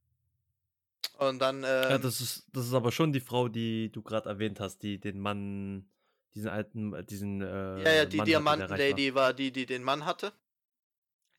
[1.18, 1.58] Und dann.
[1.58, 4.80] Ähm, ja, das ist, das ist aber schon die Frau, die du gerade erwähnt hast,
[4.84, 5.90] die den Mann,
[6.34, 7.42] diesen alten, äh, diesen.
[7.42, 9.24] Äh, ja, ja, die Diamantenlady war.
[9.24, 10.34] war die, die den Mann hatte.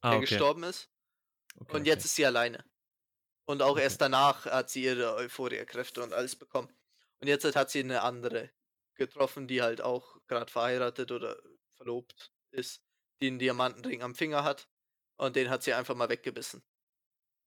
[0.03, 0.29] Ah, der okay.
[0.29, 0.89] gestorben ist.
[1.59, 2.07] Okay, und jetzt okay.
[2.07, 2.65] ist sie alleine.
[3.45, 6.69] Und auch erst danach hat sie ihre Euphoria-Kräfte und alles bekommen.
[7.21, 8.51] Und jetzt hat sie eine andere
[9.01, 11.41] getroffen, die halt auch gerade verheiratet oder
[11.75, 12.83] verlobt ist,
[13.21, 14.69] die einen Diamantenring am Finger hat.
[15.17, 16.63] Und den hat sie einfach mal weggebissen.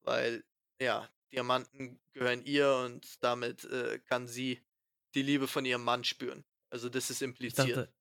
[0.01, 0.43] Weil,
[0.79, 4.65] ja, Diamanten gehören ihr und damit äh, kann sie
[5.13, 6.43] die Liebe von ihrem Mann spüren.
[6.71, 7.67] Also das ist impliziert.
[7.67, 7.93] Ich dachte,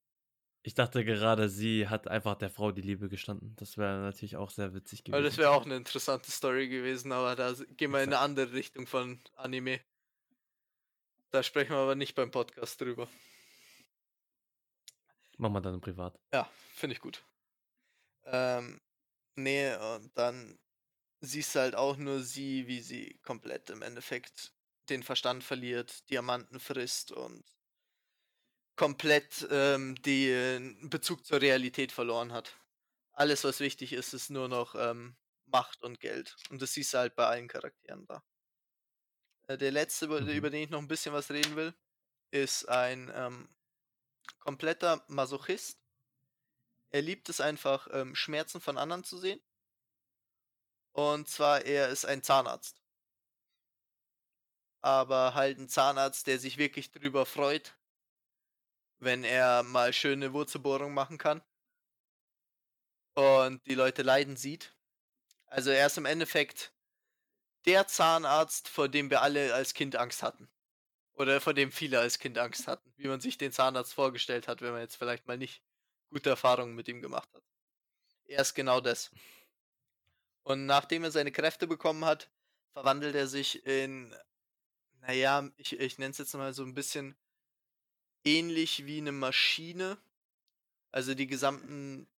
[0.62, 3.54] ich dachte gerade, sie hat einfach der Frau die Liebe gestanden.
[3.56, 5.14] Das wäre natürlich auch sehr witzig gewesen.
[5.14, 8.52] Aber das wäre auch eine interessante Story gewesen, aber da gehen wir in eine andere
[8.52, 9.80] Richtung von Anime.
[11.30, 13.08] Da sprechen wir aber nicht beim Podcast drüber.
[15.42, 16.16] Machen wir dann privat.
[16.32, 17.24] Ja, finde ich gut.
[18.26, 18.80] Ähm,
[19.34, 20.56] nee, und dann
[21.20, 24.52] siehst du halt auch nur sie, wie sie komplett im Endeffekt
[24.88, 27.44] den Verstand verliert, Diamanten frisst und
[28.76, 32.56] komplett ähm, den Bezug zur Realität verloren hat.
[33.12, 36.36] Alles, was wichtig ist, ist nur noch ähm, Macht und Geld.
[36.50, 38.22] Und das siehst du halt bei allen Charakteren da.
[39.48, 40.28] Äh, der letzte, über, mhm.
[40.28, 41.74] über, den ich noch ein bisschen was reden will,
[42.30, 43.48] ist ein ähm,
[44.38, 45.78] kompletter Masochist.
[46.90, 49.40] Er liebt es einfach, ähm, Schmerzen von anderen zu sehen.
[50.92, 52.82] Und zwar, er ist ein Zahnarzt.
[54.80, 57.76] Aber halt ein Zahnarzt, der sich wirklich drüber freut,
[58.98, 61.42] wenn er mal schöne Wurzelbohrung machen kann
[63.14, 64.74] und die Leute leiden sieht.
[65.46, 66.72] Also er ist im Endeffekt
[67.66, 70.48] der Zahnarzt, vor dem wir alle als Kind Angst hatten.
[71.22, 74.60] Oder vor dem viele als Kind Angst hatten, wie man sich den Zahnarzt vorgestellt hat,
[74.60, 75.62] wenn man jetzt vielleicht mal nicht
[76.10, 77.44] gute Erfahrungen mit ihm gemacht hat.
[78.24, 79.12] Er ist genau das.
[80.42, 82.28] Und nachdem er seine Kräfte bekommen hat,
[82.72, 84.12] verwandelt er sich in,
[85.00, 87.16] naja, ich, ich nenne es jetzt mal so ein bisschen
[88.24, 89.98] ähnlich wie eine Maschine.
[90.90, 92.08] Also die gesamten,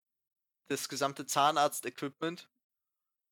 [0.68, 2.48] das gesamte Zahnarzt-Equipment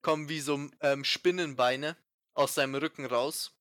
[0.02, 1.96] kommen wie so ähm, Spinnenbeine
[2.34, 3.56] aus seinem Rücken raus.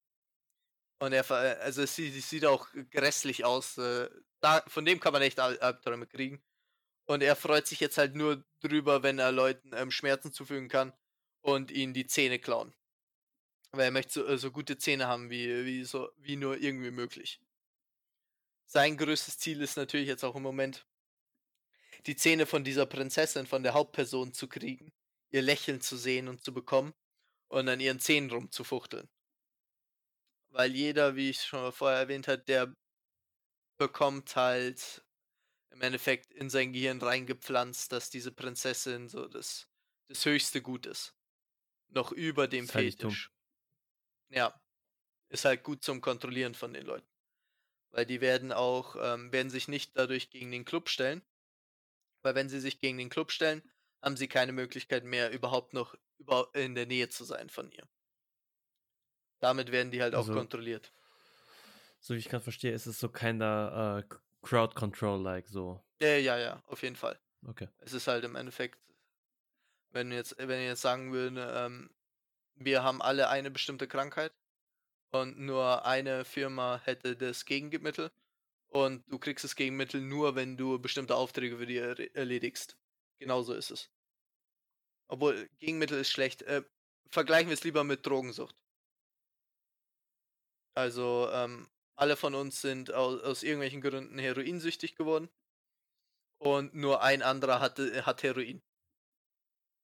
[1.02, 1.30] Und er,
[1.62, 3.78] also es sieht, es sieht auch grässlich aus.
[3.78, 4.10] Äh,
[4.40, 6.42] da, von dem kann man echt Albträume kriegen.
[7.06, 10.94] Und er freut sich jetzt halt nur drüber, wenn er Leuten ähm, Schmerzen zufügen kann
[11.42, 12.74] und ihnen die Zähne klauen.
[13.72, 16.92] Weil er möchte so, äh, so gute Zähne haben, wie, wie, so, wie nur irgendwie
[16.92, 17.42] möglich
[18.72, 20.86] sein größtes Ziel ist natürlich jetzt auch im Moment,
[22.06, 24.94] die Zähne von dieser Prinzessin, von der Hauptperson zu kriegen,
[25.30, 26.94] ihr Lächeln zu sehen und zu bekommen
[27.50, 29.10] und an ihren Zähnen rumzufuchteln.
[30.52, 32.74] Weil jeder, wie ich schon vorher erwähnt habe, der
[33.78, 35.04] bekommt halt
[35.72, 39.68] im Endeffekt in sein Gehirn reingepflanzt, dass diese Prinzessin so das,
[40.08, 41.16] das höchste Gut ist.
[41.90, 43.32] Noch über dem Fetisch.
[44.30, 44.60] Ja.
[45.30, 47.08] Ist halt gut zum Kontrollieren von den Leuten.
[47.92, 51.22] Weil die werden auch, ähm, werden sich nicht dadurch gegen den Club stellen.
[52.24, 53.64] Weil wenn sie sich gegen den Club stellen,
[54.02, 55.96] haben sie keine Möglichkeit mehr, überhaupt noch
[56.54, 57.88] in der Nähe zu sein von ihr.
[59.42, 60.94] Damit werden die halt also, auch kontrolliert.
[62.00, 65.84] So wie ich gerade verstehe, ist es so keiner äh, Crowd Control-like so.
[66.00, 67.20] Ja, ja, ja, auf jeden Fall.
[67.46, 67.68] Okay.
[67.80, 68.80] Es ist halt im Endeffekt,
[69.92, 71.90] wenn jetzt, wenn jetzt sagen würde, ähm,
[72.56, 74.32] wir haben alle eine bestimmte Krankheit
[75.12, 78.12] und nur eine Firma hätte das Gegenmittel
[78.68, 82.78] und du kriegst das Gegenmittel nur, wenn du bestimmte Aufträge für die erledigst.
[83.20, 83.90] Genauso ist es.
[85.08, 86.44] Obwohl, Gegenmittel ist schlecht.
[86.44, 86.64] Äh,
[87.10, 88.56] vergleichen wir es lieber mit Drogensucht.
[90.74, 95.30] Also, ähm, alle von uns sind aus, aus irgendwelchen Gründen heroinsüchtig geworden.
[96.40, 98.62] Und nur ein anderer hatte, hat Heroin.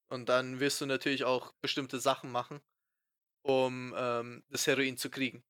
[0.09, 2.61] Und dann wirst du natürlich auch bestimmte Sachen machen,
[3.43, 5.43] um ähm, das Heroin zu kriegen.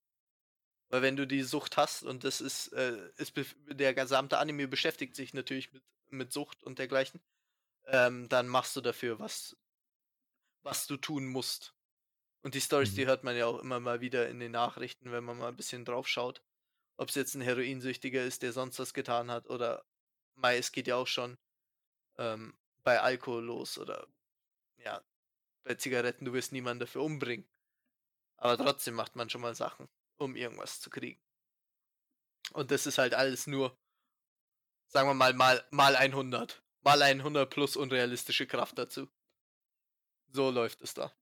[0.90, 3.34] Weil wenn du die Sucht hast, und das ist, äh, ist
[3.66, 7.20] der gesamte Anime beschäftigt sich natürlich mit, mit Sucht und dergleichen,
[7.86, 9.56] ähm, dann machst du dafür, was,
[10.62, 11.74] was du tun musst.
[12.42, 12.96] Und die Stories, mhm.
[12.96, 15.56] die hört man ja auch immer mal wieder in den Nachrichten, wenn man mal ein
[15.56, 16.42] bisschen drauf schaut.
[16.96, 19.84] Ob es jetzt ein Heroinsüchtiger ist, der sonst was getan hat, oder
[20.34, 21.36] Mai, es geht ja auch schon
[22.16, 24.06] ähm, bei Alkohol los, oder
[24.78, 25.02] ja,
[25.64, 27.48] bei Zigaretten, du wirst niemanden dafür umbringen.
[28.36, 31.20] Aber trotzdem macht man schon mal Sachen, um irgendwas zu kriegen.
[32.52, 33.76] Und das ist halt alles nur,
[34.86, 36.62] sagen wir mal, mal, mal 100.
[36.82, 39.08] Mal 100 plus unrealistische Kraft dazu.
[40.30, 41.12] So läuft es da.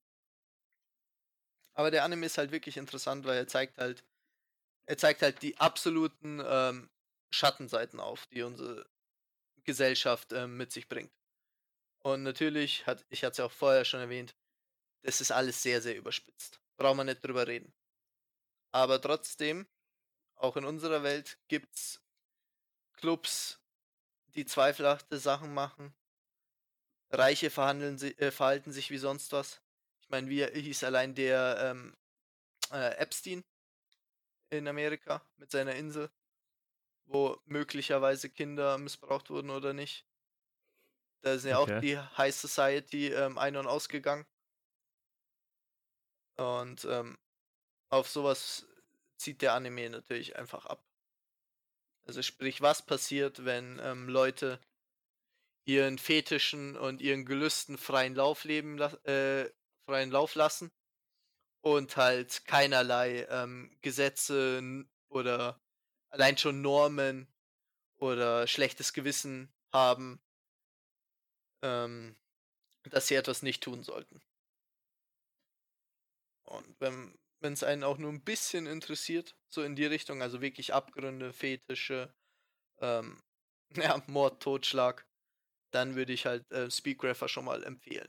[1.77, 4.03] Aber der Anime ist halt wirklich interessant, weil er zeigt halt,
[4.87, 6.91] er zeigt halt die absoluten ähm,
[7.31, 8.89] Schattenseiten auf, die unsere
[9.65, 11.13] Gesellschaft ähm, mit sich bringt.
[11.99, 14.35] Und natürlich, hat, ich hatte es ja auch vorher schon erwähnt,
[15.03, 16.61] das ist alles sehr, sehr überspitzt.
[16.79, 17.75] Braucht man nicht drüber reden.
[18.73, 19.67] Aber trotzdem,
[20.35, 22.01] auch in unserer Welt gibt es
[22.95, 23.61] Clubs,
[24.35, 25.95] die zweifelhafte Sachen machen.
[27.11, 29.61] Reiche verhandeln, äh, verhalten sich wie sonst was.
[30.07, 31.97] Ich meine, wie hieß allein der ähm,
[32.71, 33.45] äh, Epstein
[34.51, 36.11] in Amerika mit seiner Insel,
[37.07, 40.07] wo möglicherweise Kinder missbraucht wurden oder nicht.
[41.23, 41.77] Da sind ja okay.
[41.77, 44.27] auch die High Society ähm, ein- und ausgegangen.
[46.37, 47.19] Und ähm,
[47.89, 48.65] auf sowas
[49.17, 50.85] zieht der Anime natürlich einfach ab.
[52.05, 54.61] Also sprich, was passiert, wenn ähm, Leute
[55.65, 59.51] ihren Fetischen und ihren Gelüsten freien Lauf leben, äh,
[59.87, 60.71] freien Lauf lassen
[61.63, 65.61] und halt keinerlei ähm, Gesetze oder
[66.11, 67.29] allein schon Normen
[67.97, 70.21] oder schlechtes Gewissen haben,
[71.63, 72.17] ähm,
[72.85, 74.21] dass sie etwas nicht tun sollten.
[76.45, 80.73] Und wenn es einen auch nur ein bisschen interessiert, so in die Richtung, also wirklich
[80.73, 82.15] Abgründe, Fetische,
[82.81, 83.21] ähm,
[83.75, 85.07] ja, Mord, Totschlag,
[85.73, 88.09] dann würde ich halt äh, Speedgrapher schon mal empfehlen.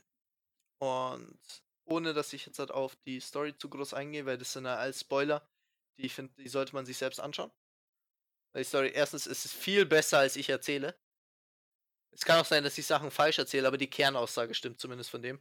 [0.78, 1.40] Und
[1.88, 4.76] ohne dass ich jetzt halt auf die Story zu groß eingehe, weil das sind ja
[4.76, 5.48] als Spoiler,
[5.96, 7.50] die ich finde, die sollte man sich selbst anschauen.
[8.56, 10.98] Die Story, erstens ist es viel besser, als ich erzähle.
[12.12, 15.22] Es kann auch sein, dass ich Sachen falsch erzähle, aber die Kernaussage stimmt zumindest von
[15.22, 15.40] dem.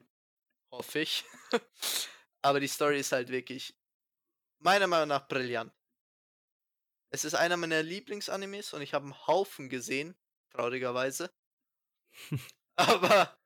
[0.71, 1.25] Hoffe ich.
[2.41, 3.75] aber die Story ist halt wirklich
[4.60, 5.73] meiner Meinung nach brillant.
[7.10, 10.15] Es ist einer meiner Lieblingsanimes und ich habe einen Haufen gesehen,
[10.51, 11.33] traurigerweise.
[12.75, 13.39] aber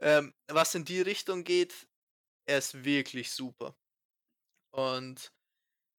[0.00, 1.86] ähm, was in die Richtung geht,
[2.46, 3.76] er ist wirklich super.
[4.70, 5.32] Und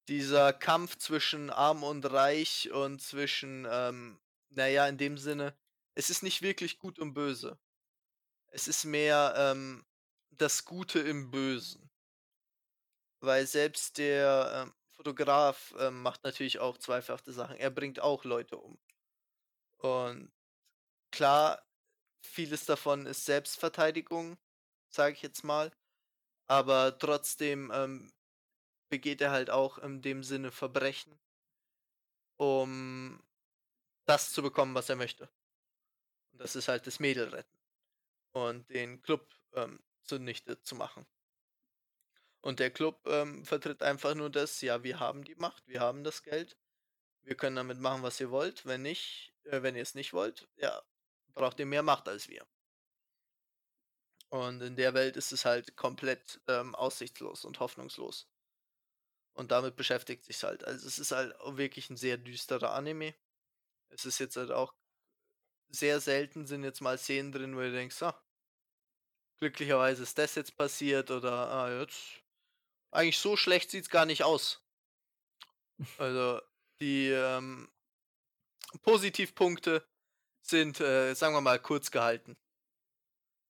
[0.07, 5.57] dieser Kampf zwischen Arm und Reich und zwischen, ähm, naja, in dem Sinne,
[5.95, 7.59] es ist nicht wirklich gut und böse.
[8.51, 9.85] Es ist mehr ähm,
[10.31, 11.89] das Gute im Bösen.
[13.19, 17.57] Weil selbst der ähm, Fotograf ähm, macht natürlich auch zweifelhafte Sachen.
[17.57, 18.79] Er bringt auch Leute um.
[19.77, 20.31] Und
[21.11, 21.65] klar,
[22.21, 24.37] vieles davon ist Selbstverteidigung,
[24.89, 25.71] sage ich jetzt mal.
[26.47, 28.11] Aber trotzdem ähm,
[28.89, 31.19] begeht er halt auch in dem Sinne Verbrechen,
[32.37, 33.21] um
[34.05, 35.29] das zu bekommen, was er möchte.
[36.31, 37.57] Und das ist halt das Mädel retten.
[38.31, 41.05] Und den Club ähm, zunichte zu machen.
[42.41, 46.03] Und der Club ähm, vertritt einfach nur das, ja, wir haben die Macht, wir haben
[46.03, 46.57] das Geld,
[47.23, 48.65] wir können damit machen, was ihr wollt.
[48.65, 50.81] Wenn nicht, äh, wenn ihr es nicht wollt, ja,
[51.33, 52.45] braucht ihr mehr Macht als wir.
[54.29, 58.27] Und in der Welt ist es halt komplett ähm, aussichtslos und hoffnungslos.
[59.33, 60.63] Und damit beschäftigt sich halt.
[60.65, 63.15] Also es ist halt wirklich ein sehr düsterer Anime.
[63.89, 64.73] Es ist jetzt halt auch
[65.69, 68.19] sehr selten sind jetzt mal Szenen drin, wo du denkst, ah,
[69.37, 72.23] glücklicherweise ist das jetzt passiert oder ah, jetzt
[72.91, 74.63] eigentlich so schlecht sieht es gar nicht aus.
[75.97, 76.41] Also
[76.81, 77.69] die ähm,
[78.81, 79.87] Positivpunkte
[80.41, 82.37] sind, äh, sagen wir mal, kurz gehalten.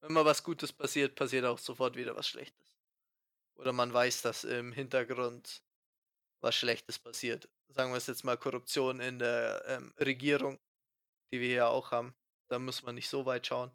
[0.07, 2.77] Wenn mal was Gutes passiert, passiert auch sofort wieder was Schlechtes.
[3.55, 5.61] Oder man weiß, dass im Hintergrund
[6.39, 7.49] was Schlechtes passiert.
[7.67, 10.61] Sagen wir es jetzt mal Korruption in der ähm, Regierung,
[11.33, 12.15] die wir ja auch haben.
[12.47, 13.69] Da muss man nicht so weit schauen.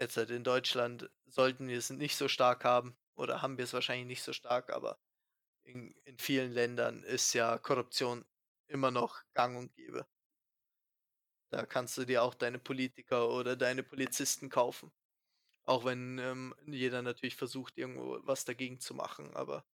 [0.00, 2.96] Jetzt halt in Deutschland sollten wir es nicht so stark haben.
[3.16, 5.00] Oder haben wir es wahrscheinlich nicht so stark, aber
[5.64, 8.24] in, in vielen Ländern ist ja Korruption
[8.68, 10.06] immer noch gang und gäbe.
[11.50, 14.92] Da kannst du dir auch deine Politiker oder deine Polizisten kaufen.
[15.64, 19.64] Auch wenn ähm, jeder natürlich versucht, irgendwo was dagegen zu machen, aber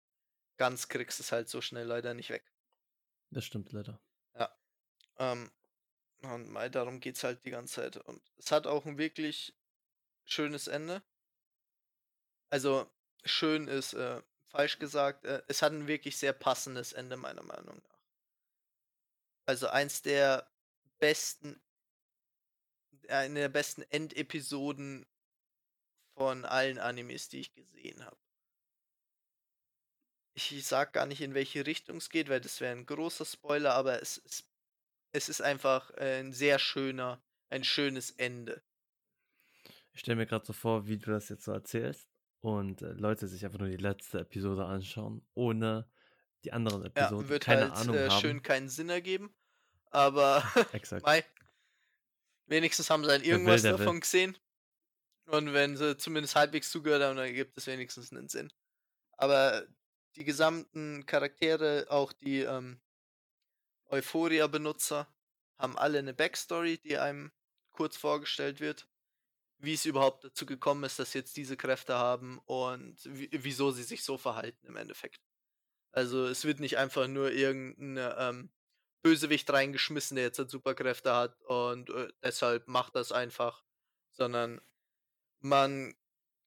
[0.57, 2.53] ganz kriegst du es halt so schnell leider nicht weg.
[3.31, 4.01] Das stimmt leider.
[4.35, 4.57] Ja.
[5.19, 5.51] Ähm,
[6.23, 7.97] und mal darum geht es halt die ganze Zeit.
[7.97, 9.57] Und es hat auch ein wirklich
[10.25, 11.03] schönes Ende.
[12.51, 12.91] Also,
[13.25, 15.25] schön ist äh, falsch gesagt.
[15.25, 18.01] Äh, es hat ein wirklich sehr passendes Ende, meiner Meinung nach.
[19.47, 20.50] Also eins der
[21.01, 21.61] besten
[23.11, 25.07] eine der besten Endepisoden
[26.15, 28.17] von allen Animes, die ich gesehen habe.
[30.35, 33.75] Ich sag gar nicht, in welche Richtung es geht, weil das wäre ein großer Spoiler,
[33.75, 34.49] aber es, es,
[35.13, 38.63] es ist einfach ein sehr schöner, ein schönes Ende.
[39.93, 42.09] Ich stelle mir gerade so vor, wie du das jetzt so erzählst
[42.41, 45.91] und äh, Leute sich einfach nur die letzte Episode anschauen, ohne
[46.45, 47.25] die anderen Episoden.
[47.25, 48.21] Ja, wird keine halt, Ahnung äh, haben.
[48.21, 49.35] schön keinen Sinn ergeben,
[49.91, 50.45] aber.
[51.03, 51.25] Mai,
[52.51, 54.01] Wenigstens haben sie dann irgendwas davon will.
[54.01, 54.37] gesehen.
[55.27, 58.53] Und wenn sie zumindest halbwegs zugehört haben, dann gibt es wenigstens einen Sinn.
[59.13, 59.65] Aber
[60.17, 62.81] die gesamten Charaktere, auch die ähm,
[63.87, 65.07] Euphoria-Benutzer,
[65.59, 67.31] haben alle eine Backstory, die einem
[67.71, 68.89] kurz vorgestellt wird.
[69.59, 73.85] Wie es überhaupt dazu gekommen ist, dass sie jetzt diese Kräfte haben und wieso sie
[73.85, 75.21] sich so verhalten im Endeffekt.
[75.93, 78.51] Also es wird nicht einfach nur irgendein ähm,
[79.03, 83.63] Bösewicht reingeschmissen, der jetzt halt Superkräfte hat und äh, deshalb macht das einfach,
[84.13, 84.61] sondern
[85.41, 85.95] man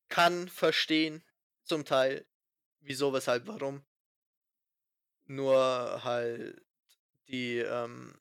[0.08, 1.24] kann verstehen,
[1.64, 2.26] zum Teil,
[2.82, 3.84] wieso, weshalb, warum.
[5.26, 6.62] Nur halt
[7.28, 8.20] die, ähm,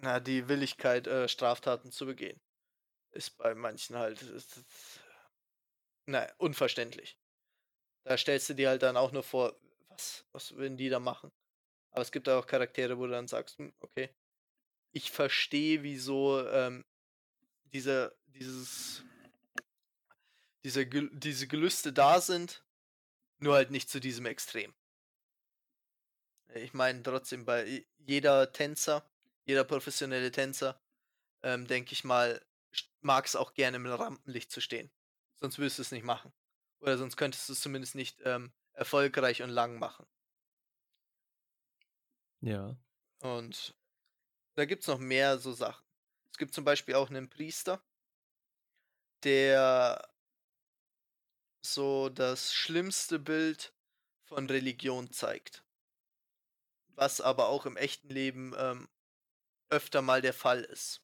[0.00, 2.40] na, die Willigkeit, äh, Straftaten zu begehen,
[3.10, 5.00] ist bei manchen halt, ist, ist,
[6.06, 7.18] na, unverständlich.
[8.04, 9.58] Da stellst du dir halt dann auch nur vor,
[9.88, 11.32] was, was würden die da machen?
[11.98, 14.08] Aber es gibt auch Charaktere, wo du dann sagst, hm, okay,
[14.92, 16.84] ich verstehe, wieso ähm,
[17.72, 19.02] diese, dieses,
[20.62, 22.64] diese, diese Gelüste da sind,
[23.38, 24.72] nur halt nicht zu diesem Extrem.
[26.54, 29.04] Ich meine trotzdem, bei jeder Tänzer,
[29.44, 30.80] jeder professionelle Tänzer,
[31.42, 32.40] ähm, denke ich mal,
[33.00, 34.88] mag es auch gerne im Rampenlicht zu stehen.
[35.34, 36.32] Sonst würdest du es nicht machen.
[36.78, 40.06] Oder sonst könntest du es zumindest nicht ähm, erfolgreich und lang machen.
[42.40, 42.76] Ja.
[43.20, 43.76] Und
[44.56, 45.84] da gibt es noch mehr so Sachen.
[46.32, 47.82] Es gibt zum Beispiel auch einen Priester,
[49.22, 49.98] der
[51.64, 53.72] so das schlimmste Bild
[54.24, 55.64] von Religion zeigt.
[56.94, 58.88] Was aber auch im echten Leben ähm,
[59.70, 61.02] öfter mal der Fall ist.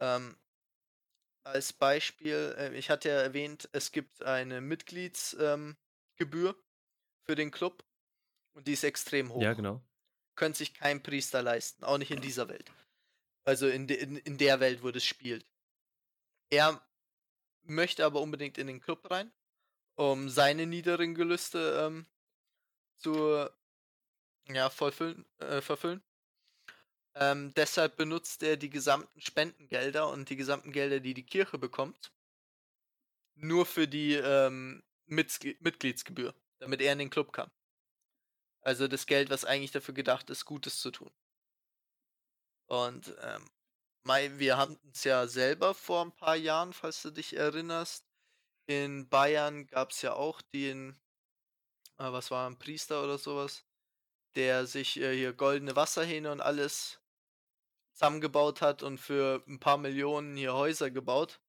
[0.00, 0.36] Ähm,
[1.44, 6.56] als Beispiel, äh, ich hatte ja erwähnt, es gibt eine Mitgliedsgebühr ähm,
[7.24, 7.84] für den Club
[8.54, 9.42] und die ist extrem hoch.
[9.42, 9.82] Ja, genau.
[10.34, 12.70] Könnte sich kein Priester leisten, auch nicht in dieser Welt.
[13.44, 15.44] Also in, de, in, in der Welt, wo das spielt.
[16.50, 16.80] Er
[17.62, 19.32] möchte aber unbedingt in den Club rein,
[19.94, 22.06] um seine niederen Gelüste ähm,
[22.98, 23.48] zu
[24.48, 26.02] ja, vollfüllen, äh, verfüllen.
[27.14, 32.12] Ähm, deshalb benutzt er die gesamten Spendengelder und die gesamten Gelder, die die Kirche bekommt,
[33.34, 37.50] nur für die ähm, Mit Mitgliedsgebühr, damit er in den Club kann.
[38.62, 41.10] Also das Geld, was eigentlich dafür gedacht ist, Gutes zu tun.
[42.66, 48.06] Und ähm, wir hatten es ja selber vor ein paar Jahren, falls du dich erinnerst.
[48.66, 50.98] In Bayern gab es ja auch den,
[51.98, 53.64] äh, was war ein Priester oder sowas,
[54.36, 57.00] der sich äh, hier goldene Wasserhähne und alles
[57.92, 61.40] zusammengebaut hat und für ein paar Millionen hier Häuser gebaut.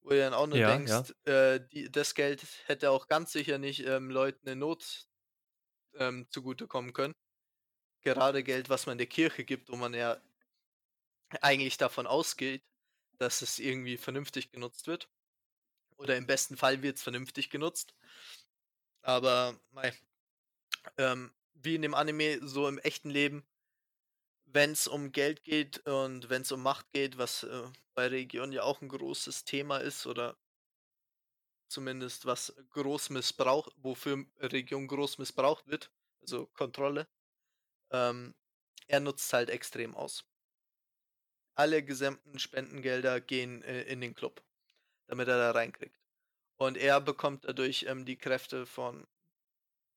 [0.00, 1.32] Wo du dann auch nur ja, denkst, ja.
[1.32, 5.07] Äh, die, das Geld hätte auch ganz sicher nicht ähm, Leuten in Not
[5.98, 7.14] ähm, zugutekommen können.
[8.02, 10.20] Gerade Geld, was man der Kirche gibt, wo man ja
[11.40, 12.62] eigentlich davon ausgeht,
[13.18, 15.08] dass es irgendwie vernünftig genutzt wird.
[15.96, 17.94] Oder im besten Fall wird es vernünftig genutzt.
[19.02, 19.92] Aber mei,
[20.96, 23.44] ähm, wie in dem Anime, so im echten Leben,
[24.46, 28.52] wenn es um Geld geht und wenn es um Macht geht, was äh, bei Regionen
[28.52, 30.36] ja auch ein großes Thema ist oder
[31.68, 37.06] zumindest was groß missbraucht, wofür Region groß missbraucht wird, also Kontrolle,
[37.90, 38.34] ähm,
[38.86, 40.24] er nutzt halt extrem aus.
[41.54, 44.42] Alle gesamten Spendengelder gehen äh, in den Club,
[45.06, 45.98] damit er da reinkriegt.
[46.56, 49.06] Und er bekommt dadurch ähm, die Kräfte von,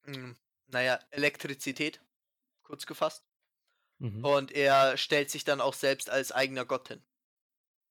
[0.04, 0.36] mh, hm,
[0.68, 2.02] naja, Elektrizität,
[2.64, 3.26] kurz gefasst.
[4.00, 4.24] Mhm.
[4.26, 7.04] Und er stellt sich dann auch selbst als eigener Gott hin.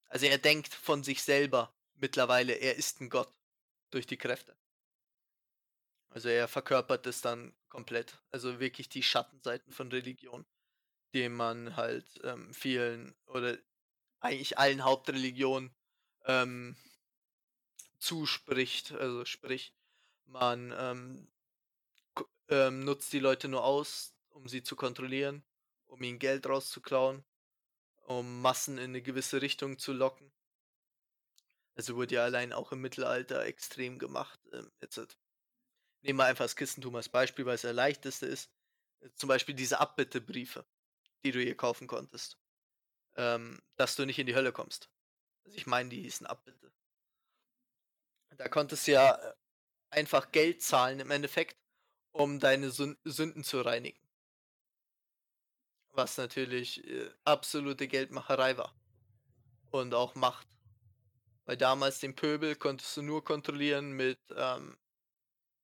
[0.07, 3.33] Also er denkt von sich selber mittlerweile, er ist ein Gott
[3.91, 4.55] durch die Kräfte.
[6.09, 8.17] Also er verkörpert es dann komplett.
[8.31, 10.45] Also wirklich die Schattenseiten von Religion,
[11.13, 13.57] die man halt ähm, vielen oder
[14.19, 15.73] eigentlich allen Hauptreligionen
[16.25, 16.75] ähm,
[17.97, 18.91] zuspricht.
[18.91, 19.73] Also sprich,
[20.25, 21.31] man ähm,
[22.49, 25.43] ähm, nutzt die Leute nur aus, um sie zu kontrollieren,
[25.87, 27.23] um ihnen Geld rauszuklauen,
[28.03, 30.31] um Massen in eine gewisse Richtung zu locken.
[31.75, 34.39] Also wurde ja allein auch im Mittelalter extrem gemacht.
[34.51, 35.17] Ähm, jetzt
[36.01, 38.51] nehmen wir einfach das Christentum als Beispiel, weil es der leichteste ist.
[38.99, 40.65] Äh, zum Beispiel diese Abbittebriefe,
[41.23, 42.37] die du hier kaufen konntest.
[43.15, 44.89] Ähm, dass du nicht in die Hölle kommst.
[45.43, 46.71] Also ich meine, die hießen Abbitte.
[48.37, 49.33] Da konntest du ja äh,
[49.89, 51.57] einfach Geld zahlen im Endeffekt,
[52.11, 53.99] um deine Sünden zu reinigen.
[55.89, 58.73] Was natürlich äh, absolute Geldmacherei war.
[59.71, 60.47] Und auch Macht.
[61.51, 64.77] Weil damals den Pöbel konntest du nur kontrollieren mit, ähm,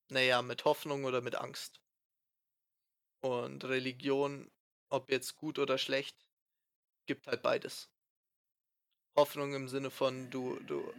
[0.10, 1.80] naja, mit Hoffnung oder mit Angst.
[3.22, 4.52] Und Religion,
[4.90, 6.18] ob jetzt gut oder schlecht,
[7.06, 7.90] gibt halt beides.
[9.16, 10.94] Hoffnung im Sinne von, du, du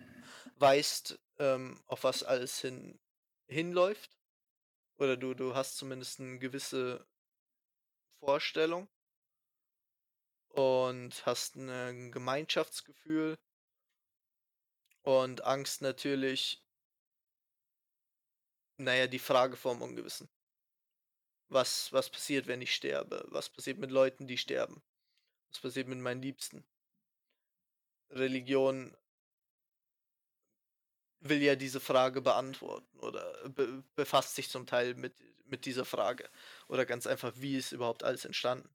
[0.57, 2.99] weißt, ähm, auf was alles hin,
[3.47, 4.19] hinläuft.
[4.97, 7.07] Oder du, du hast zumindest eine gewisse
[8.21, 8.89] Vorstellung
[10.49, 13.37] und hast ein Gemeinschaftsgefühl
[15.09, 16.63] und Angst natürlich,
[18.77, 20.29] naja, die Frage vom Ungewissen.
[21.49, 23.25] Was, was passiert, wenn ich sterbe?
[23.31, 24.83] Was passiert mit Leuten, die sterben?
[25.51, 26.63] Was passiert mit meinen Liebsten?
[28.11, 28.95] Religion
[31.21, 35.15] will ja diese Frage beantworten oder be befasst sich zum Teil mit,
[35.47, 36.29] mit dieser Frage.
[36.69, 38.69] Oder ganz einfach, wie ist überhaupt alles entstanden?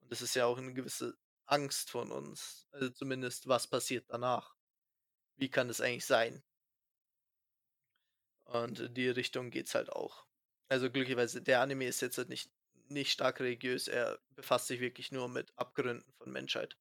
[0.00, 1.16] Und das ist ja auch eine gewisse
[1.46, 2.68] Angst von uns.
[2.72, 4.54] Also zumindest, was passiert danach?
[5.36, 6.42] Wie kann es eigentlich sein?
[8.44, 10.26] Und in die Richtung geht es halt auch.
[10.68, 12.50] Also glücklicherweise, der Anime ist jetzt halt nicht,
[12.88, 16.76] nicht stark religiös, er befasst sich wirklich nur mit Abgründen von Menschheit.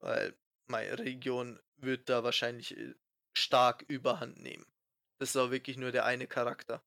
[0.00, 0.36] Weil
[0.66, 2.94] meine Religion wird da wahrscheinlich äh,
[3.34, 4.66] stark überhand nehmen.
[5.18, 6.82] Das ist auch wirklich nur der eine Charakter,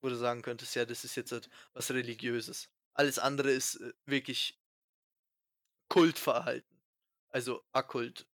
[0.00, 2.68] wo du sagen könntest, ja, das ist jetzt halt was Religiöses.
[2.94, 4.58] Alles andere ist äh, wirklich
[5.88, 6.80] Kultverhalten.
[7.30, 8.26] Also Akkult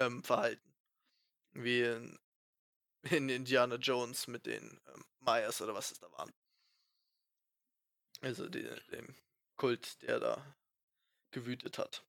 [0.00, 0.74] ähm, Verhalten.
[1.52, 2.18] Wie in,
[3.02, 6.32] in Indiana Jones mit den ähm, Mayas oder was es da waren.
[8.22, 9.14] Also die, dem
[9.56, 10.56] Kult, der da
[11.30, 12.04] gewütet hat.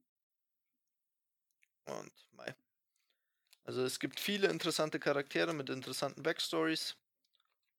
[1.86, 2.56] Und Mai.
[3.64, 6.98] Also es gibt viele interessante Charaktere mit interessanten Backstories.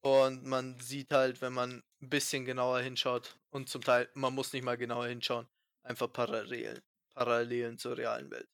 [0.02, 4.52] Und man sieht halt, wenn man ein bisschen genauer hinschaut, und zum Teil, man muss
[4.52, 5.48] nicht mal genauer hinschauen,
[5.84, 6.82] einfach Parallelen,
[7.14, 8.51] Parallelen zur realen Welt.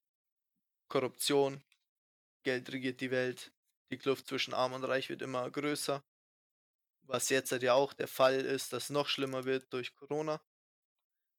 [0.89, 1.62] Korruption,
[2.43, 3.53] Geld regiert die Welt,
[3.91, 6.03] die Kluft zwischen Arm und Reich wird immer größer.
[7.03, 10.41] Was jetzt halt ja auch der Fall ist, dass noch schlimmer wird durch Corona.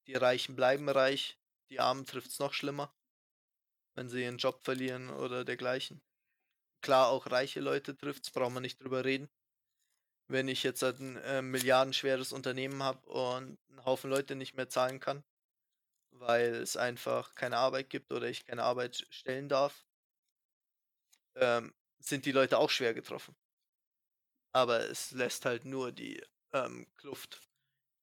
[0.07, 1.39] Die Reichen bleiben reich,
[1.69, 2.93] die Armen trifft es noch schlimmer,
[3.95, 6.01] wenn sie ihren Job verlieren oder dergleichen.
[6.81, 9.29] Klar, auch reiche Leute trifft es, braucht man nicht drüber reden.
[10.27, 14.69] Wenn ich jetzt halt ein äh, milliardenschweres Unternehmen habe und einen Haufen Leute nicht mehr
[14.69, 15.23] zahlen kann,
[16.20, 19.86] weil es einfach keine Arbeit gibt oder ich keine Arbeit stellen darf,
[21.36, 23.36] ähm, sind die Leute auch schwer getroffen.
[24.51, 26.22] Aber es lässt halt nur die
[26.53, 27.41] ähm, Kluft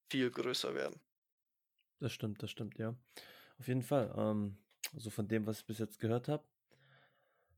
[0.09, 0.99] viel größer werden.
[1.99, 2.95] Das stimmt, das stimmt, ja.
[3.59, 4.13] Auf jeden Fall.
[4.15, 4.57] Ähm,
[4.93, 6.43] also von dem, was ich bis jetzt gehört habe,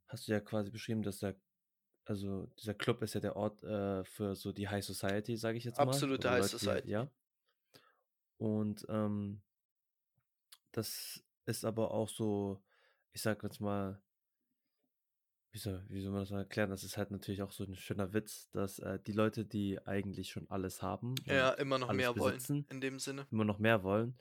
[0.07, 1.35] hast du ja quasi beschrieben, dass der,
[2.05, 5.65] also dieser Club ist ja der Ort äh, für so die High Society, sage ich
[5.65, 5.87] jetzt mal.
[5.87, 6.87] Absolute High Leute, Society.
[6.87, 7.11] Die, ja.
[8.37, 9.41] Und ähm,
[10.71, 12.61] das ist aber auch so,
[13.11, 14.01] ich sag jetzt mal,
[15.51, 16.69] wie soll, wie soll man das mal erklären?
[16.69, 20.29] Das ist halt natürlich auch so ein schöner Witz, dass äh, die Leute, die eigentlich
[20.29, 23.25] schon alles haben, ja, immer noch mehr besitzen, wollen, in dem Sinne.
[23.31, 24.15] Immer noch mehr wollen.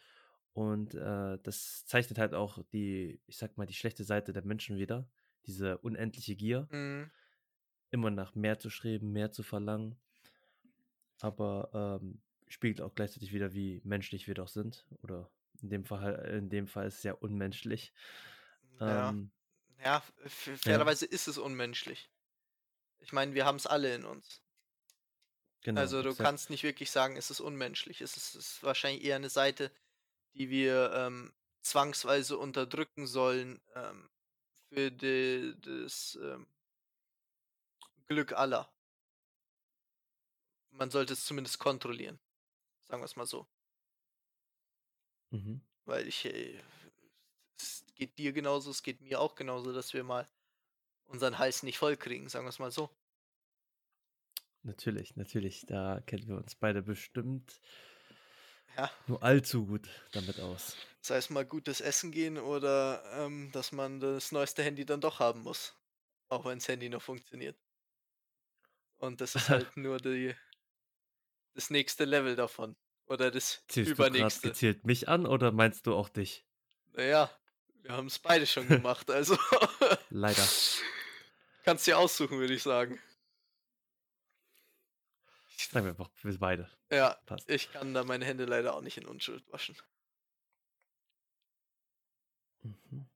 [0.55, 4.77] Und äh, das zeichnet halt auch die, ich sag mal, die schlechte Seite der Menschen
[4.77, 5.07] wieder.
[5.47, 6.67] Diese unendliche Gier.
[6.73, 7.11] Mhm.
[7.91, 9.97] Immer nach mehr zu streben, mehr zu verlangen.
[11.21, 14.87] Aber ähm, spiegelt auch gleichzeitig wieder, wie menschlich wir doch sind.
[15.03, 15.31] Oder
[15.63, 17.93] in dem Fall, in dem Fall ist es ja unmenschlich.
[18.81, 19.11] Ja.
[19.11, 19.31] Ähm,
[19.83, 21.13] ja, fairerweise ja.
[21.13, 22.11] ist es unmenschlich.
[23.01, 24.43] Ich meine, wir haben es alle in uns.
[25.63, 26.27] Genau, also du exakt.
[26.27, 28.01] kannst nicht wirklich sagen, es ist unmenschlich.
[28.01, 29.73] Es ist, es ist wahrscheinlich eher eine Seite,
[30.35, 31.33] die wir ähm,
[31.63, 34.09] zwangsweise unterdrücken sollen ähm,
[34.69, 36.47] für die, das ähm,
[38.07, 38.73] Glück aller.
[40.71, 42.21] Man sollte es zumindest kontrollieren.
[42.89, 43.49] Sagen wir es mal so.
[45.31, 45.61] Mhm.
[45.85, 46.59] Weil ich, äh,
[47.59, 50.29] es geht dir genauso, es geht mir auch genauso, dass wir mal
[51.07, 52.91] unseren Hals nicht voll kriegen, sagen wir es mal so.
[54.63, 55.65] Natürlich, natürlich.
[55.67, 57.61] Da kennen wir uns beide bestimmt
[58.77, 58.91] ja.
[59.07, 60.77] nur allzu gut damit aus.
[61.01, 65.21] Sei es mal gutes Essen gehen oder ähm, dass man das neueste Handy dann doch
[65.21, 65.75] haben muss.
[66.29, 67.57] Auch wenn das Handy noch funktioniert.
[68.99, 70.35] Und das ist halt nur die,
[71.55, 72.77] das nächste Level davon.
[73.09, 74.43] Oder das Zielst übernächste.
[74.43, 76.45] Du gezielt mich an oder meinst du auch dich?
[76.93, 77.31] Naja,
[77.83, 79.37] wir haben es beide schon gemacht, also.
[80.11, 80.47] Leider.
[81.65, 82.99] Kannst dir aussuchen, würde ich sagen.
[85.71, 86.71] Sagen wir einfach, wir beide.
[86.91, 87.51] Ja, Passt.
[87.51, 89.77] ich kann da meine Hände leider auch nicht in Unschuld waschen.
[92.63, 93.09] Mhm.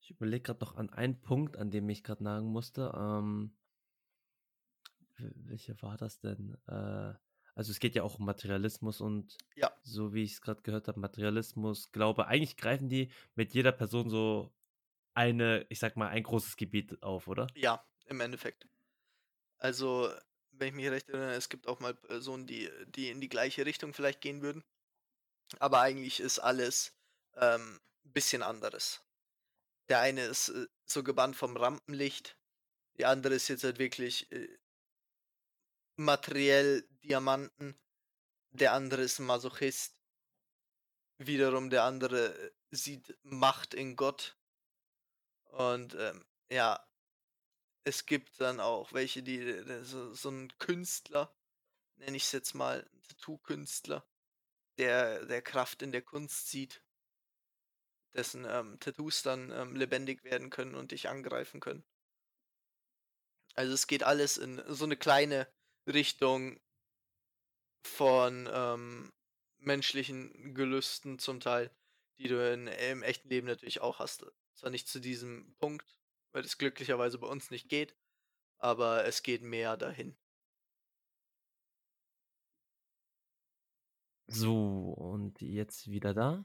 [0.00, 2.92] Ich überlege gerade noch an einen Punkt, an dem ich gerade nagen musste.
[2.96, 3.56] Ähm,
[5.16, 6.56] welcher war das denn?
[6.66, 7.14] Äh,
[7.58, 9.76] also es geht ja auch um Materialismus und ja.
[9.82, 14.08] so wie ich es gerade gehört habe, Materialismus, glaube, eigentlich greifen die mit jeder Person
[14.08, 14.54] so
[15.12, 17.48] eine, ich sag mal, ein großes Gebiet auf, oder?
[17.56, 18.68] Ja, im Endeffekt.
[19.56, 20.08] Also,
[20.52, 23.66] wenn ich mich recht erinnere, es gibt auch mal Personen, die, die in die gleiche
[23.66, 24.62] Richtung vielleicht gehen würden.
[25.58, 26.96] Aber eigentlich ist alles
[27.32, 29.02] ein ähm, bisschen anderes.
[29.88, 32.38] der eine ist äh, so gebannt vom Rampenlicht,
[32.98, 34.46] die andere ist jetzt halt wirklich äh,
[35.98, 37.78] materiell Diamanten,
[38.50, 40.00] der andere ist ein Masochist.
[41.18, 44.36] Wiederum der andere äh, sieht Macht in Gott.
[45.50, 46.86] Und ähm, ja,
[47.84, 51.34] es gibt dann auch welche, die äh, so, so ein Künstler,
[51.96, 54.06] nenne ich es jetzt mal, Tattoo-Künstler,
[54.78, 56.82] der, der Kraft in der Kunst sieht,
[58.14, 61.84] dessen ähm, Tattoos dann ähm, lebendig werden können und dich angreifen können.
[63.54, 65.48] Also es geht alles in so eine kleine
[65.88, 66.60] Richtung
[67.82, 69.12] von ähm,
[69.58, 71.70] menschlichen Gelüsten zum Teil,
[72.18, 74.26] die du in, im echten Leben natürlich auch hast.
[74.54, 75.96] Zwar nicht zu diesem Punkt,
[76.32, 77.96] weil es glücklicherweise bei uns nicht geht,
[78.58, 80.16] aber es geht mehr dahin.
[84.26, 86.44] So, und jetzt wieder da.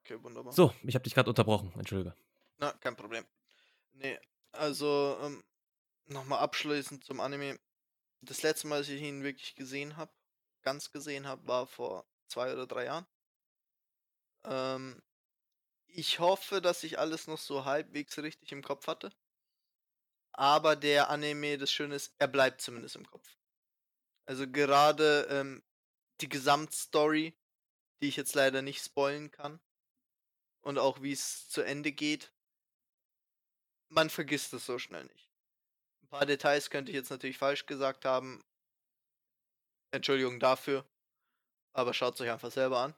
[0.00, 0.52] Okay, wunderbar.
[0.52, 2.14] So, ich habe dich gerade unterbrochen, entschuldige.
[2.58, 3.24] Na, kein Problem.
[3.94, 4.18] Nee,
[4.52, 5.42] also ähm,
[6.06, 7.58] nochmal abschließend zum Anime.
[8.26, 10.12] Das letzte Mal, dass ich ihn wirklich gesehen habe,
[10.62, 13.06] ganz gesehen habe, war vor zwei oder drei Jahren.
[14.44, 15.00] Ähm,
[15.86, 19.12] ich hoffe, dass ich alles noch so halbwegs richtig im Kopf hatte.
[20.32, 23.38] Aber der Anime, das Schöne ist, er bleibt zumindest im Kopf.
[24.26, 25.62] Also gerade ähm,
[26.20, 27.38] die Gesamtstory,
[28.00, 29.60] die ich jetzt leider nicht spoilen kann.
[30.62, 32.32] Und auch wie es zu Ende geht.
[33.88, 35.25] Man vergisst es so schnell nicht.
[36.06, 38.44] Ein paar Details könnte ich jetzt natürlich falsch gesagt haben.
[39.90, 40.86] Entschuldigung dafür.
[41.72, 42.94] Aber schaut es euch einfach selber an.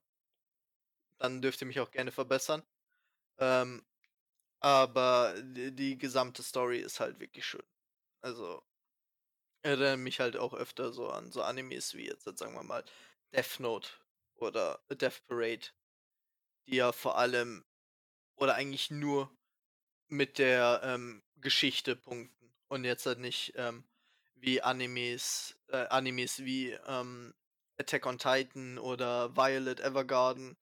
[1.16, 2.62] Dann dürft ihr mich auch gerne verbessern.
[3.38, 3.82] Ähm,
[4.60, 7.66] aber die, die, gesamte Story ist halt wirklich schön.
[8.20, 8.62] Also
[9.62, 12.84] erinnere mich halt auch öfter so an so Animes wie jetzt, jetzt sagen wir mal
[13.32, 13.88] Death Note
[14.34, 15.68] oder Death Parade,
[16.66, 17.64] die ja vor allem
[18.36, 19.34] oder eigentlich nur
[20.08, 22.37] mit der ähm, Geschichte punkten
[22.68, 23.84] und jetzt halt nicht ähm,
[24.36, 27.34] wie Animes, äh, Animes wie ähm,
[27.78, 30.56] Attack on Titan oder Violet Evergarden,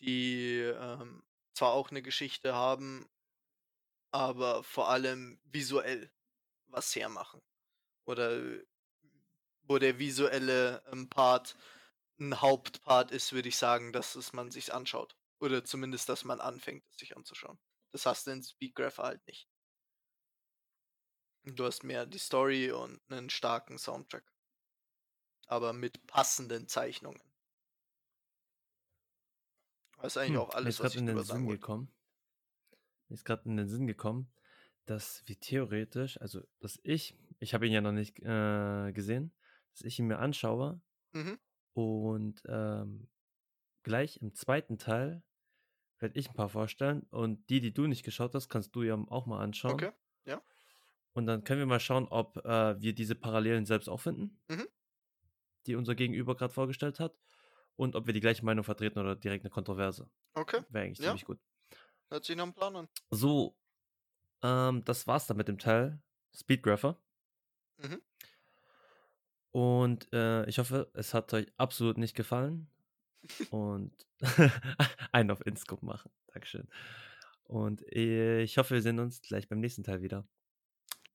[0.00, 1.22] die ähm,
[1.54, 3.08] zwar auch eine Geschichte haben,
[4.10, 6.10] aber vor allem visuell
[6.68, 7.42] was hermachen.
[8.04, 8.40] Oder
[9.62, 11.56] wo der visuelle ähm, Part
[12.18, 15.16] ein Hauptpart ist, würde ich sagen, dass es man sich anschaut.
[15.40, 17.58] Oder zumindest, dass man anfängt, es sich anzuschauen.
[17.92, 19.48] Das hast du in Speedgraph halt nicht.
[21.46, 24.24] Du hast mehr die Story und einen starken Soundtrack.
[25.46, 27.20] Aber mit passenden Zeichnungen.
[29.98, 31.88] Das ist eigentlich hm, auch alles, was ich in den Sinn gekommen.
[33.08, 34.30] Mir ist gerade in den Sinn gekommen,
[34.84, 39.32] dass wir theoretisch, also dass ich, ich habe ihn ja noch nicht äh, gesehen,
[39.72, 40.80] dass ich ihn mir anschaue
[41.12, 41.38] mhm.
[41.74, 43.08] und ähm,
[43.84, 45.22] gleich im zweiten Teil
[45.98, 48.96] werde ich ein paar vorstellen und die, die du nicht geschaut hast, kannst du ja
[49.08, 49.74] auch mal anschauen.
[49.74, 49.92] Okay,
[50.24, 50.42] ja.
[51.16, 54.68] Und dann können wir mal schauen, ob äh, wir diese Parallelen selbst auch finden, mhm.
[55.64, 57.16] die unser Gegenüber gerade vorgestellt hat
[57.76, 60.10] und ob wir die gleiche Meinung vertreten oder direkt eine Kontroverse.
[60.34, 60.60] Okay.
[60.68, 61.06] Wäre eigentlich ja.
[61.06, 61.38] ziemlich gut.
[62.10, 62.88] Hört sich nach einem Plan an.
[63.08, 63.56] So,
[64.42, 66.02] ähm, das war's dann mit dem Teil
[66.34, 67.00] Speedgrapher.
[67.78, 68.02] Mhm.
[69.52, 72.70] Und äh, ich hoffe, es hat euch absolut nicht gefallen.
[73.50, 74.06] und
[75.12, 76.10] einen auf Inscope machen.
[76.26, 76.68] Dankeschön.
[77.44, 80.28] Und ich hoffe, wir sehen uns gleich beim nächsten Teil wieder.